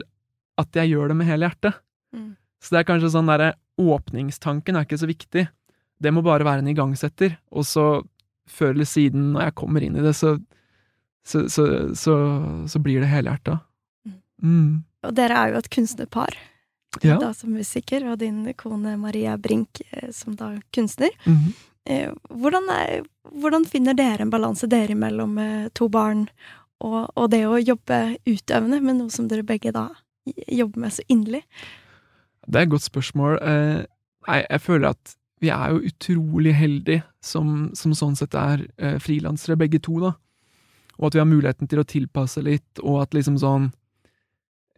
[0.58, 1.76] at jeg gjør det med hele hjertet.
[2.18, 2.32] Mm.
[2.58, 5.44] Så det er kanskje sånn derre Åpningstanken er ikke så viktig.
[6.02, 7.86] Det må bare være en igangsetter, og så
[8.50, 10.34] før eller siden, når jeg kommer inn i det, så
[11.28, 12.16] så, så, så,
[12.68, 13.60] så blir det helhjerta.
[14.06, 14.22] Mm.
[14.44, 14.72] mm.
[15.08, 16.36] Og dere er jo et kunstnerpar,
[17.02, 17.18] ja.
[17.18, 21.10] da som musiker, og din kone Maria Brink eh, som da kunstner.
[21.26, 22.18] Mm -hmm.
[22.30, 26.28] hvordan, er, hvordan, finner dere en balanse dere imellom to barn,
[26.80, 29.90] og, og, det å jobbe utøvende med noe som dere begge da
[30.48, 31.44] jobber med så inderlig?
[32.48, 33.40] Det er et godt spørsmål.
[34.28, 39.00] Jeg, jeg føler at vi er jo utrolig heldige som, som sånn sett er eh,
[39.00, 40.12] frilansere, begge to, da
[41.02, 43.72] og at vi har muligheten til å tilpasse litt, og at liksom sånn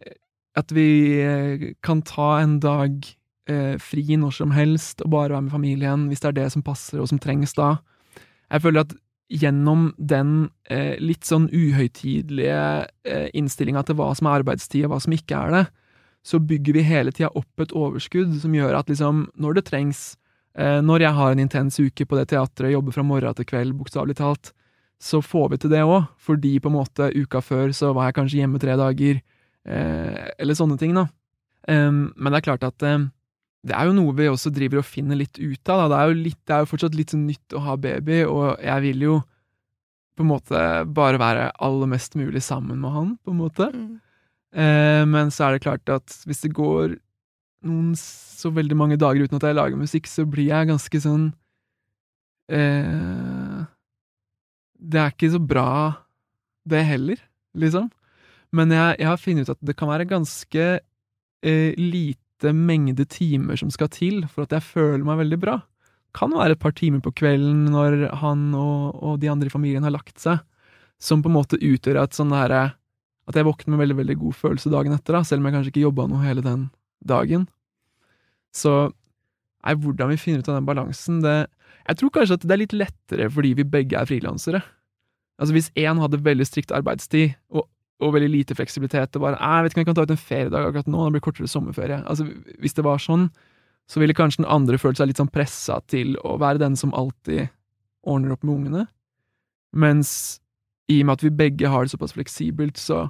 [0.00, 0.16] eh,
[0.56, 3.04] At vi eh, kan ta en dag
[3.50, 6.64] eh, fri når som helst, og bare være med familien, hvis det er det som
[6.64, 7.76] passer og som trengs da.
[8.50, 8.94] Jeg føler at
[9.34, 12.58] gjennom den eh, litt sånn uhøytidelige
[13.08, 15.64] eh, innstillinga til hva som er arbeidstid, og hva som ikke er det,
[16.24, 20.04] så bygger vi hele tida opp et overskudd som gjør at liksom, når det trengs,
[20.56, 23.74] eh, når jeg har en intens uke på det teatret, jobber fra morgen til kveld,
[23.76, 24.54] bokstavelig talt,
[25.02, 28.18] så får vi til det òg, fordi på en måte uka før så var jeg
[28.18, 29.20] kanskje hjemme tre dager,
[29.64, 31.08] Eh, eller sånne ting, da.
[31.64, 33.06] Um, men det er klart at um,
[33.64, 35.86] det er jo noe vi også driver og finner litt ut av.
[35.86, 35.86] Da.
[35.88, 38.60] Det, er jo litt, det er jo fortsatt litt sånn nytt å ha baby, og
[38.60, 39.20] jeg vil jo
[40.14, 40.58] på en måte
[40.94, 43.70] bare være aller mest mulig sammen med han, på en måte.
[43.72, 43.94] Mm.
[44.54, 46.98] Eh, men så er det klart at hvis det går
[47.64, 51.30] noen så veldig mange dager uten at jeg lager musikk, så blir jeg ganske sånn
[52.52, 53.43] eh,
[54.84, 55.68] Det er ikke så bra,
[56.68, 57.20] det heller,
[57.56, 57.88] liksom.
[58.54, 60.64] Men jeg, jeg har funnet ut at det kan være ganske
[61.44, 65.58] eh, lite mengde timer som skal til for at jeg føler meg veldig bra.
[66.14, 69.86] Kan være et par timer på kvelden når han og, og de andre i familien
[69.86, 70.42] har lagt seg,
[71.02, 72.76] som på en måte utgjør et sånn derre
[73.26, 75.72] At jeg våkner med veldig, veldig god følelse dagen etter, da, selv om jeg kanskje
[75.72, 76.68] ikke jobba noe hele den
[77.00, 77.46] dagen.
[78.54, 78.72] Så
[79.64, 81.48] nei, hvordan vi finner ut av den balansen, det
[81.88, 84.62] Jeg tror kanskje at det er litt lettere fordi vi begge er frilansere.
[85.40, 87.66] Altså Hvis én hadde veldig strikt arbeidstid og,
[88.02, 90.20] og veldig lite fleksibilitet og bare jeg vet ikke om jeg kan ta ut en
[90.28, 92.00] feriedag akkurat nå, det blir kortere sommerferie.
[92.06, 92.28] Altså
[92.62, 93.28] Hvis det var sånn,
[93.90, 96.94] så ville kanskje den andre følt seg litt sånn pressa til å være den som
[96.96, 97.50] alltid
[98.06, 98.86] ordner opp med ungene.
[99.74, 100.40] Mens
[100.88, 103.08] i og med at vi begge har det såpass fleksibelt, så,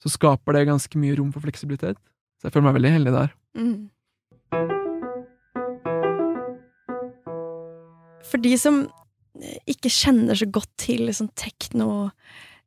[0.00, 1.98] så skaper det ganske mye rom for fleksibilitet.
[2.40, 3.34] Så jeg føler meg veldig heldig der.
[3.58, 3.90] Mm.
[8.30, 8.84] For de som
[9.66, 12.10] ikke kjenner så godt til liksom, tekno,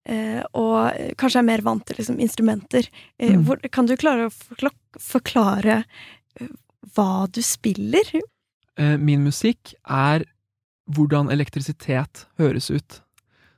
[0.05, 3.45] eh, og kanskje er mer vant til liksom, instrumenter, eh, Mm.
[3.45, 5.85] hvor, kan du klare å forkla forklare
[6.39, 6.47] eh,
[6.95, 8.03] hva du spiller?
[8.97, 10.25] Min musikk er
[10.89, 13.01] hvordan elektrisitet høres ut.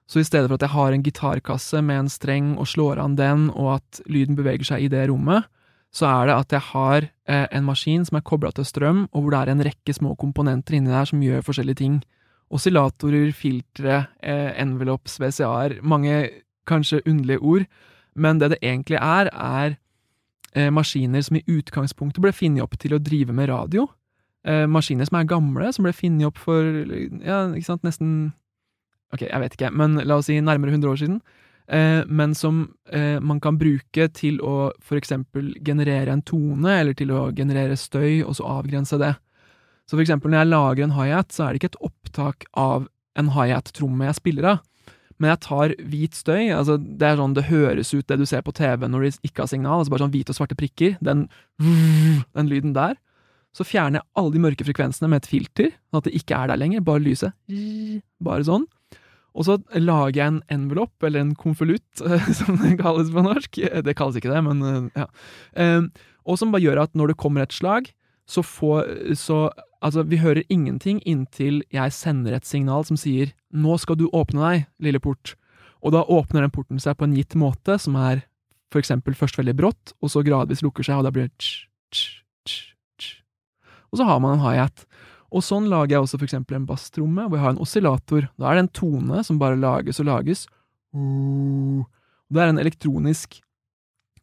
[0.07, 3.15] Så i stedet for at jeg har en gitarkasse med en streng og slår an
[3.15, 5.47] den, og at lyden beveger seg i det rommet,
[5.95, 9.31] så er det at jeg har en maskin som er kobla til strøm, og hvor
[9.31, 12.03] det er en rekke små komponenter inni der som gjør forskjellige ting.
[12.53, 16.29] Oscillatorer, filtre, eh, envelopes, VCA-er, mange
[16.69, 17.65] kanskje underlige ord,
[18.15, 19.77] men det det egentlig er, er
[20.55, 23.87] eh, maskiner som i utgangspunktet ble funnet opp til å drive med radio.
[24.45, 26.63] Eh, maskiner som er gamle, som ble funnet opp for
[27.25, 28.33] ja, ikke sant, nesten
[29.13, 31.19] Ok, jeg vet ikke, men la oss si nærmere 100 år siden.
[31.71, 36.97] Eh, men som eh, man kan bruke til å for eksempel generere en tone, eller
[36.97, 39.13] til å generere støy, og så avgrense det.
[39.85, 42.87] Så for eksempel når jeg lager en high-hat, så er det ikke et opptak av
[43.19, 44.63] en high-hat-tromme jeg spiller av.
[45.21, 48.41] Men jeg tar hvit støy, altså det er sånn det høres ut det du ser
[48.43, 51.27] på TV når de ikke har signal, altså bare sånn hvite og svarte prikker, den,
[52.35, 52.97] den lyden der.
[53.55, 56.51] Så fjerner jeg alle de mørke frekvensene med et filter, sånn at det ikke er
[56.51, 57.31] der lenger, bare lyset.
[58.19, 58.65] Bare sånn.
[59.35, 62.03] Og så lager jeg en envelope, eller en konvolutt,
[62.39, 63.61] som det kalles på norsk.
[63.87, 65.07] Det kalles ikke det, men ja.
[65.55, 65.87] Eh,
[66.25, 67.91] Og som bare gjør at når det kommer et slag,
[68.27, 69.37] så får Så
[69.85, 74.41] altså, vi hører ingenting inntil jeg sender et signal som sier 'Nå skal du åpne
[74.41, 75.35] deg, lille port'.
[75.83, 78.25] Og da åpner den porten seg på en gitt måte, som er
[78.73, 81.67] for eksempel først veldig brått, og så gradvis lukker seg, og da blir det tsj,
[81.93, 83.21] tsj, tsj, tsk.
[83.93, 84.85] Og så har man en hi-hat.
[85.31, 88.27] Og sånn lager jeg også for eksempel en basstromme, hvor jeg har en oscillator.
[88.39, 90.45] Da er det en tone som bare lages og lages.
[90.95, 93.41] Det er en elektronisk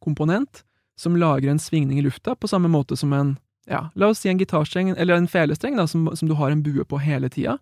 [0.03, 0.65] komponent
[0.99, 3.37] som lager en svingning i lufta, på samme måte som en,
[3.71, 6.63] ja, la oss si en gitarstreng, eller en felestreng, da, som, som du har en
[6.65, 7.59] bue på hele tida.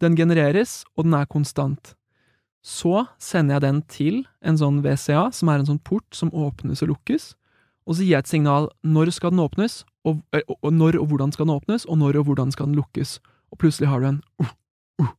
[0.00, 1.94] Den genereres, og den er konstant.
[2.66, 6.82] Så sender jeg den til en sånn VCA, som er en sånn port som åpnes
[6.82, 7.34] og lukkes,
[7.86, 11.10] og så gir jeg et signal når skal den åpnes, og, og, og når og
[11.12, 13.18] hvordan skal den åpnes, og når og hvordan skal den lukkes.
[13.54, 14.50] Og plutselig har du en uh,
[15.02, 15.12] uh.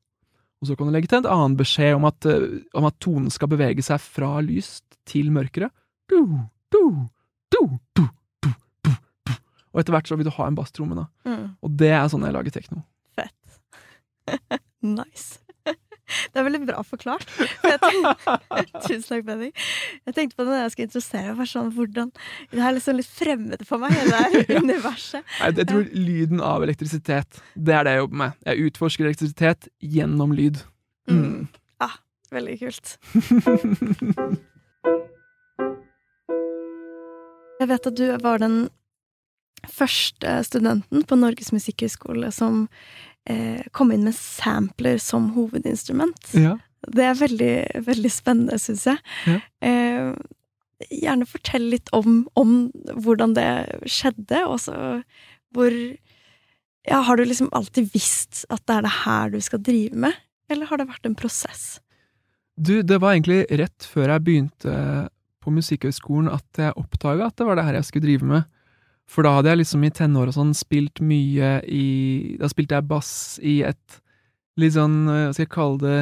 [0.60, 3.32] Og så kan du legge til en annen beskjed om at, uh, om at tonen
[3.32, 5.72] skal bevege seg fra lyst til mørkere.
[6.12, 6.20] Du,
[6.76, 6.84] du,
[7.56, 7.62] du,
[7.96, 8.04] du.
[9.78, 11.04] Og etter hvert så vil du ha en basstromme, da.
[11.30, 11.44] Mm.
[11.62, 12.80] Og det er sånn jeg lager tekno.
[13.14, 13.60] Fett.
[14.82, 15.38] nice.
[16.32, 17.28] Det er veldig bra forklart.
[18.88, 19.50] Tusen takk, Benny.
[20.08, 22.14] Jeg tenkte på det når jeg skulle interessere meg, sånn, hvordan
[22.54, 24.62] Det er liksom litt fremmed for meg, det der Ja.
[24.64, 25.28] universet.
[25.42, 28.40] Nei, jeg tror lyden av elektrisitet, det er det jeg jobber med.
[28.48, 30.64] Jeg utforsker elektrisitet gjennom lyd.
[31.12, 31.50] Mm.
[31.84, 32.00] Ah,
[32.32, 32.96] veldig kult.
[37.60, 38.58] Jeg vet at du var den
[39.66, 42.66] første studenten på Norges musikkhøgskole som
[43.30, 46.32] eh, kom inn med sampler som hovedinstrument.
[46.38, 46.58] Ja.
[46.88, 47.54] Det er veldig,
[47.88, 49.02] veldig spennende, syns jeg.
[49.28, 49.40] Ja.
[49.66, 50.12] Eh,
[50.94, 53.50] gjerne fortell litt om, om hvordan det
[53.90, 54.78] skjedde, og så
[55.56, 55.74] hvor
[56.88, 60.14] Ja, har du liksom alltid visst at det er det her du skal drive med,
[60.48, 61.82] eller har det vært en prosess?
[62.56, 64.76] Du, det var egentlig rett før jeg begynte
[65.44, 68.48] på Musikkhøgskolen at jeg oppdaga at det var det her jeg skulle drive med.
[69.08, 71.86] For da hadde jeg liksom i tenår og sånn spilt mye i
[72.42, 74.02] Da spilte jeg bass i et
[74.60, 76.00] litt sånn, eh, hva skal jeg kalle det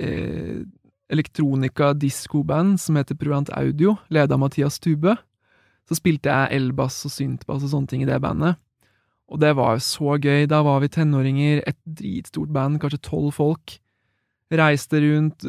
[0.00, 0.64] eh,
[1.12, 5.14] elektronika diskoband som heter Pruant Audio, leda av Mathias Tube.
[5.86, 8.58] Så spilte jeg elbass og syntbass og sånne ting i det bandet.
[9.30, 10.46] Og det var jo så gøy.
[10.50, 13.76] Da var vi tenåringer, et dritstort band, kanskje tolv folk.
[14.50, 15.42] Reiste rundt,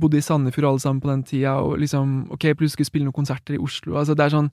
[0.00, 3.16] bodde i Sandefjord alle sammen på den tida, og liksom Ok, plutselig skulle spille noen
[3.16, 3.96] konserter i Oslo.
[3.98, 4.50] Altså, det er sånn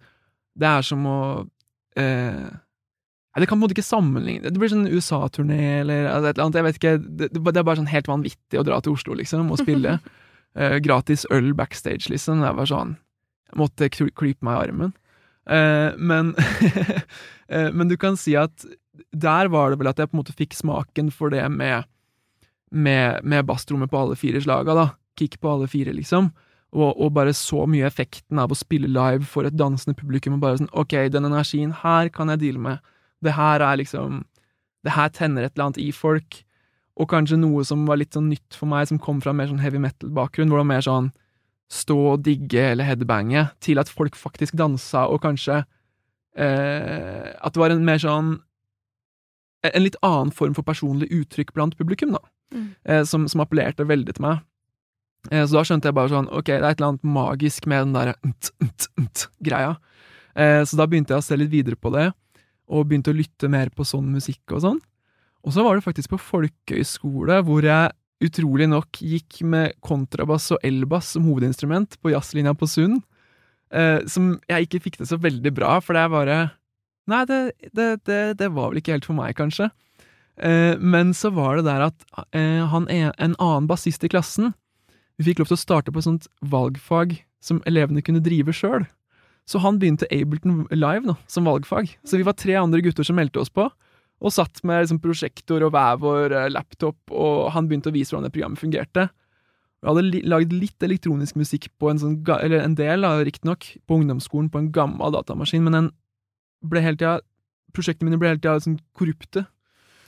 [0.57, 1.19] Det er som å
[1.99, 2.47] eh,
[3.37, 6.59] Det kan på en måte ikke sammenligne Det blir sånn USA-turné eller et eller annet.
[6.59, 6.95] Jeg vet ikke.
[7.05, 9.99] Det, det, er bare sånn helt vanvittig å dra til Oslo, liksom, og spille.
[10.59, 12.41] eh, gratis øl backstage, liksom.
[12.45, 12.95] Det var sånn
[13.51, 14.95] Jeg måtte klype meg i armen.
[15.47, 16.33] Eh, men
[17.53, 18.65] eh, Men du kan si at
[19.13, 21.85] der var det vel at jeg på en måte fikk smaken for det med
[22.69, 24.87] med, med basstrommet på alle fire slaga, da.
[25.15, 26.31] Kick på alle fire, liksom.
[26.75, 30.43] Og, og, bare så mye effekten av å spille live for et dansende publikum, og
[30.43, 32.89] bare sånn Ok, den energien her kan jeg deale med.
[33.23, 34.25] Det her er liksom
[34.83, 36.43] Det her tenner et eller annet i folk.
[36.97, 39.61] Og kanskje noe som var litt sånn nytt for meg, som kom fra mer sånn
[39.61, 41.09] heavy metal-bakgrunn, hvor det var mer sånn
[41.71, 45.61] stå og digge eller headbange, til at folk faktisk dansa, og kanskje
[46.37, 48.37] eh, At det var en mer sånn
[49.67, 52.21] En litt annen form for personlig uttrykk blant publikum, da.
[52.55, 52.67] Mm.
[52.85, 54.45] Eh, som, som, appellerte veldig til meg.
[55.31, 57.87] Eh, så da skjønte jeg bare sånn Ok, det er et eller annet magisk med
[57.87, 58.15] den derre
[59.47, 59.75] greia.
[60.37, 62.09] Eh, så da begynte jeg å se litt videre på det,
[62.69, 64.81] og begynte å lytte mer på sånn musikk og sånn.
[65.47, 67.95] Og så var det faktisk på folkehøyskole, hvor jeg
[68.27, 73.01] utrolig nok gikk med kontrabass og elbass som hovedinstrument på jazzlinja på Sund.
[73.71, 76.37] Eh, som jeg ikke fikk det så veldig bra, for det er bare
[77.07, 77.37] Nei, det,
[77.71, 79.69] det, det, det, var vel ikke helt for meg, kanskje.
[80.83, 82.03] Men så var det der at
[82.35, 84.51] han er en annen bassist i klassen
[85.17, 88.85] Vi fikk lov til å starte på et sånt valgfag som elevene kunne drive sjøl.
[89.47, 91.89] Så han begynte Ableton Live nå, som valgfag.
[92.05, 93.69] Så vi var tre andre gutter som meldte oss på
[94.17, 98.13] og satt med liksom, prosjektor og hver vår uh, laptop, og han begynte å vise
[98.13, 99.03] hvordan det programmet fungerte.
[99.77, 104.49] Vi hadde lagd litt elektronisk musikk på en sånn, eller en del, riktignok, på ungdomsskolen
[104.49, 105.91] på en gammel datamaskin, men den
[106.65, 107.19] ble hele tida
[107.75, 109.43] Prosjektene mine ble hele tida sånn korrupte.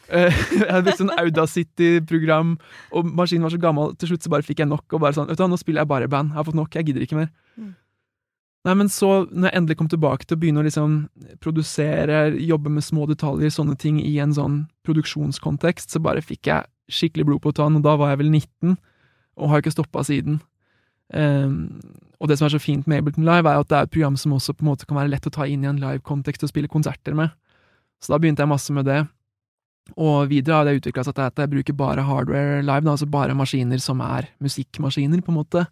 [0.10, 2.56] Jeg hadde brukt sånn Audacity-program,
[2.96, 3.94] og maskinen var så gammel.
[4.00, 5.84] Til slutt så bare fikk jeg nok, og bare sånn Vet du hva, nå spiller
[5.84, 6.34] jeg bare band.
[6.34, 6.76] Jeg har fått nok.
[6.76, 7.30] Jeg gidder ikke mer.
[7.60, 7.76] Mm.
[8.68, 10.98] Nei, men så, når jeg endelig kom tilbake til å begynne å liksom
[11.44, 16.68] produsere, jobbe med små detaljer, sånne ting, i en sånn produksjonskontekst, så bare fikk jeg
[16.92, 18.76] skikkelig blod på tann, og da var jeg vel 19,
[19.40, 20.42] og har ikke stoppa siden.
[21.14, 21.80] Um,
[22.20, 24.18] og det som er så fint med Ableton Live, er at det er et program
[24.20, 26.52] som også på en måte kan være lett å ta inn i en live-kontekst og
[26.52, 27.32] spille konserter med.
[28.04, 29.06] Så da begynte jeg masse med det.
[29.98, 33.10] Og videre har det utvikla seg til at jeg bruker bare hardware live, da, altså
[33.10, 35.66] bare maskiner som er musikkmaskiner, på en måte.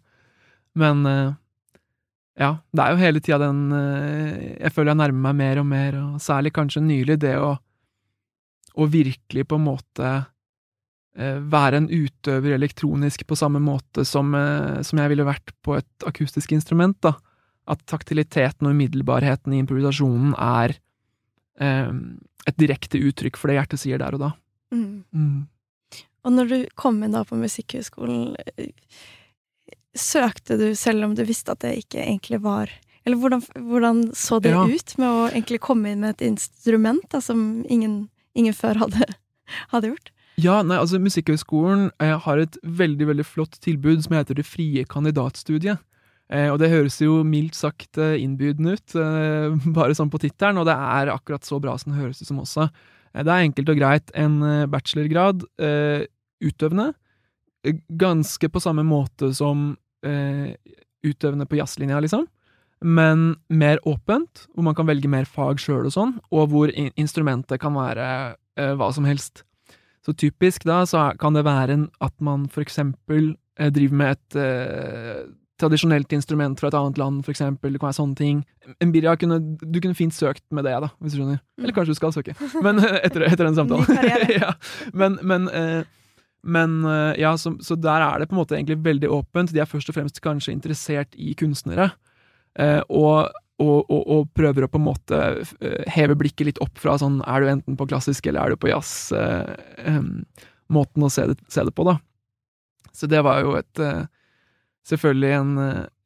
[0.78, 1.36] Men uh,
[2.38, 5.66] ja, det er jo hele tida den eh, Jeg føler jeg nærmer meg mer og
[5.66, 7.56] mer, og særlig kanskje nylig det å,
[8.78, 10.10] å virkelig på en måte
[11.18, 15.80] eh, være en utøver elektronisk på samme måte som, eh, som, jeg ville vært på
[15.80, 17.16] et akustisk instrument, da.
[17.68, 20.82] At taktiliteten og umiddelbarheten i improvisasjonen er eh,
[21.58, 24.32] et direkte uttrykk for det hjertet sier der og da.
[24.74, 25.04] Mm.
[25.12, 25.46] Mm.
[26.26, 28.36] Og når du kom inn da på Musikkhøgskolen
[29.98, 32.70] søkte du selv om du visste at det ikke egentlig var
[33.04, 34.66] Eller hvordan, hvordan så det ja.
[34.68, 39.06] ut med å egentlig komme inn med et instrument da, som ingen, ingen før hadde,
[39.72, 40.10] hadde, gjort?
[40.38, 44.84] Ja, nei, altså Musikkhøgskolen eh, har et veldig veldig flott tilbud som heter Det frie
[44.84, 45.80] kandidatstudiet.
[46.28, 50.60] Eh, og det høres jo mildt sagt eh, innbydende ut, eh, bare sånn på tittelen,
[50.60, 52.68] og det er akkurat så bra som det høres ut som også.
[53.18, 54.34] Det er enkelt og greit en
[54.70, 55.40] bachelorgrad,
[56.44, 56.90] utøvende,
[57.98, 59.72] ganske på samme måte som
[60.04, 62.26] utøvende på jazzlinja, liksom.
[62.84, 66.70] Men mer åpent, hvor man kan velge mer fag sjøl og sånn, og hvor
[67.00, 68.36] instrumentet kan være
[68.76, 69.42] hva som helst.
[70.04, 74.40] Så typisk da, så kan det være at man for eksempel driver med et
[75.58, 77.74] tradisjonelt instrument fra et annet land, for eksempel.
[77.74, 78.40] Det kan være sånne ting.
[78.84, 81.42] Embiria kunne Du kunne fint søkt med det, da, hvis du skjønner.
[81.60, 82.34] Eller kanskje du skal søke.
[82.64, 84.10] Men etter, etter den samtalen.
[84.40, 84.52] ja.
[84.94, 85.80] Men, men eh,
[86.42, 89.52] men eh, ja, så, så, der er det på en måte egentlig veldig åpent.
[89.52, 91.90] De er først og fremst kanskje interessert i kunstnere.
[92.58, 95.18] Eh, og, og, og, og, prøver å på en måte
[95.58, 98.60] eh, heve blikket litt opp fra sånn Er du enten på klassisk eller er du
[98.62, 99.10] på jazz?
[99.14, 99.50] Eh,
[99.84, 100.00] eh,
[100.72, 101.98] måten å se det, se det, på, da.
[102.94, 104.06] Så det var jo et eh,
[104.86, 105.50] Selvfølgelig en,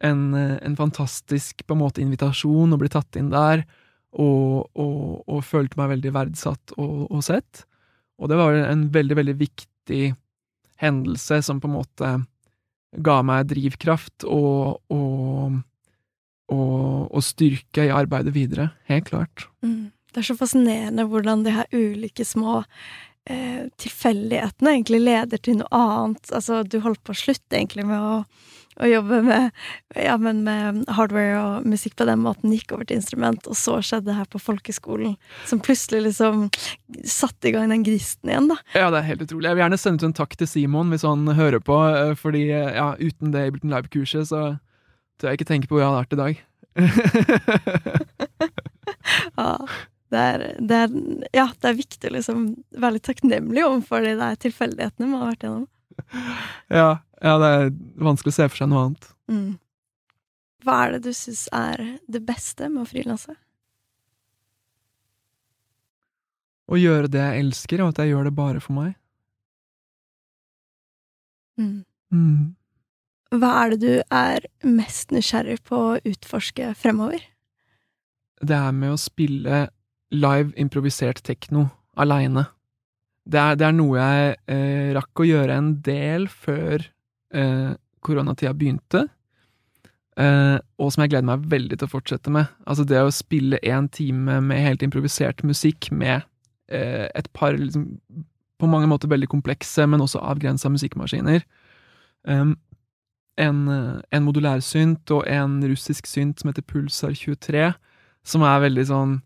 [0.03, 3.67] en, en, fantastisk på en måte invitasjon å bli tatt inn der,
[4.13, 7.65] og, og følte meg veldig verdsatt og, sett.
[8.21, 10.03] Og det var en veldig, veldig viktig
[10.83, 12.11] hendelse som på en måte
[12.93, 15.57] ga meg drivkraft og, og,
[16.53, 18.71] og, og styrke i arbeidet videre.
[18.91, 19.47] Helt klart.
[19.65, 19.93] Mm.
[20.13, 25.73] Det er så fascinerende hvordan de her ulike små eh, tilfeldighetene egentlig leder til noe
[25.73, 26.27] annet.
[26.37, 28.19] Altså, du holdt på å slutte egentlig med å,
[28.81, 29.51] å jobbe med,
[29.99, 34.09] ja, med, hardware og musikk på den måten gikk over til instrument, og så skjedde
[34.11, 35.17] det her på folkeskolen,
[35.49, 36.47] som plutselig liksom
[37.05, 38.59] satte i gang den gristen igjen, da.
[38.77, 39.51] Ja, det er helt utrolig.
[39.51, 42.47] Jeg vil gjerne sende ut en takk til Simon hvis han hører på, eh, fordi
[42.49, 44.43] ja, uten det Ableton Live-kurset så
[45.21, 46.35] tør jeg ikke tenke på hvor jeg hadde vært i dag.
[49.41, 49.51] ja,
[50.13, 50.97] det er, det er,
[51.33, 52.43] ja, det er viktig å liksom
[52.77, 55.69] være litt takknemlig overfor de der tilfeldighetene man har vært gjennom.
[56.73, 56.91] Ja,
[57.23, 57.69] ja, det er
[58.03, 59.09] vanskelig å se for seg noe annet.
[59.31, 59.53] Mm.
[60.63, 63.35] Hva er det du syns er det beste med å frilanse?
[66.73, 68.95] Å gjøre det jeg elsker, og at jeg gjør det bare for meg.
[71.61, 71.83] Mm.
[72.15, 72.55] Mm.
[73.33, 77.23] Hva er det du er mest nysgjerrig på å utforske fremover?
[78.43, 79.67] Det er med å spille
[80.13, 82.49] live improvisert tekno aleine.
[83.23, 86.89] Det det er, noe jeg eh, rakk å gjøre en del før
[87.35, 87.73] eh,
[88.03, 89.07] koronatida begynte,
[90.21, 92.51] eh, og som jeg gleder meg veldig til å fortsette med.
[92.67, 96.23] Altså det å spille én time med helt improvisert musikk med
[96.73, 97.89] eh, et par liksom,
[98.63, 101.43] på mange måter veldig komplekse, men også avgrensa musikkmaskiner.
[102.23, 102.55] Um,
[103.41, 103.65] en,
[104.13, 107.73] en modulærsynt og en russisk synt som heter Pulsar 23,
[108.23, 109.17] som er veldig sånn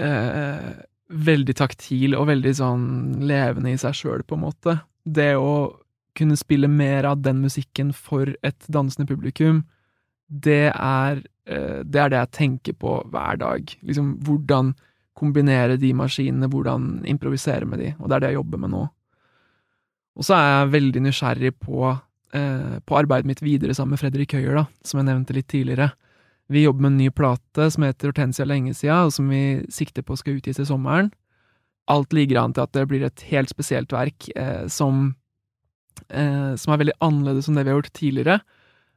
[0.00, 0.70] eh,
[1.10, 2.82] Veldig taktil og veldig sånn
[3.26, 4.76] levende i seg sjøl, på en måte.
[5.02, 5.72] Det å
[6.18, 9.64] kunne spille mer av den musikken for et dansende publikum,
[10.30, 13.74] det er, eh, det er det jeg tenker på hver dag.
[13.82, 14.74] Liksom hvordan
[15.18, 18.84] kombinere de maskinene, hvordan improvisere med de, og det er det jeg jobber med nå.
[20.16, 21.96] Og så er jeg veldig nysgjerrig på
[22.32, 25.90] Eh, på arbeidet mitt videre sammen med Fredrik Høyer, da, som jeg nevnte litt tidligere.
[26.50, 30.06] Vi jobber med en ny plate som heter Hortensia lenge sia, og som vi sikter
[30.06, 31.10] på skal utgis i sommeren.
[31.90, 35.16] Alt ligger an til at det blir et helt spesielt verk eh, som,
[36.08, 38.40] eh, som er veldig annerledes enn det vi har gjort tidligere,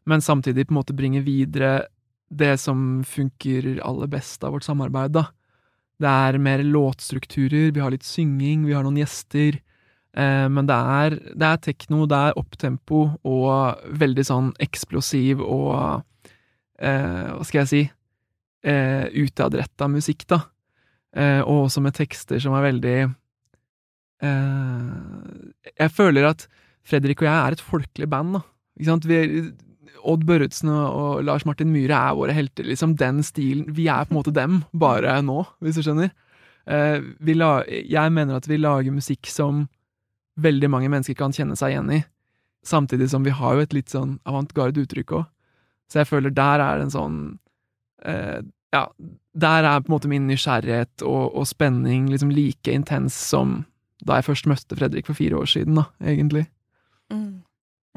[0.10, 1.74] men samtidig på en måte bringer videre
[2.34, 5.28] det som funker aller best av vårt samarbeid, da.
[6.02, 9.60] Det er mer låtstrukturer, vi har litt synging, vi har noen gjester.
[10.18, 16.04] Eh, men det er, det er tekno, det er opptempo og veldig sånn eksplosiv og
[16.78, 17.84] eh, Hva skal jeg si
[18.68, 20.42] eh, utadretta musikk, da.
[21.14, 22.98] Eh, og også med tekster som er veldig
[24.26, 26.48] eh, Jeg føler at
[26.88, 28.44] Fredrik og jeg er et folkelig band, da.
[28.80, 29.08] Ikke sant?
[29.08, 29.20] Vi,
[30.04, 32.98] Odd Børretzen og Lars Martin Myhre er våre helter, liksom.
[33.00, 33.70] Den stilen.
[33.76, 36.12] Vi er på en måte dem, bare nå, hvis du skjønner.
[36.64, 37.04] Eh,
[37.36, 39.68] la, jeg mener at vi lager musikk som
[40.40, 42.02] veldig mange mennesker kan kjenne seg igjen i.
[42.66, 45.30] Samtidig som vi har jo et litt sånn avantgarde uttrykk òg.
[45.92, 47.18] Så jeg føler der er en sånn
[48.08, 48.40] eh,
[48.74, 48.88] Ja,
[49.38, 53.60] der er på en måte min nysgjerrighet og, og, spenning liksom like intens som
[54.04, 56.48] da jeg først møtte Fredrik for fire år siden, da, egentlig.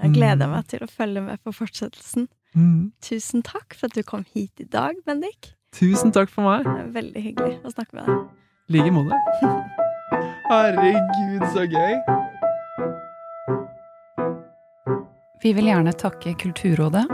[0.02, 0.52] Jeg gleder mm.
[0.52, 2.28] meg til å følge med på fortsettelsen.
[2.56, 2.92] Mm.
[3.04, 5.54] Tusen takk for at du kom hit i dag, Bendik.
[5.76, 6.68] Tusen takk for meg.
[6.68, 8.22] Det er veldig hyggelig å snakke med deg.
[8.66, 9.20] I like måte.
[10.50, 11.96] Herregud, så gøy!
[15.42, 17.04] Vi vil gjerne takke Kulturrådet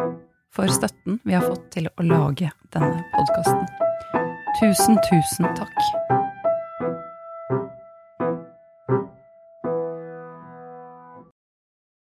[0.52, 3.64] for støtten vi har fått til å lage denne podkasten.
[4.60, 6.20] Tusen, tusen takk.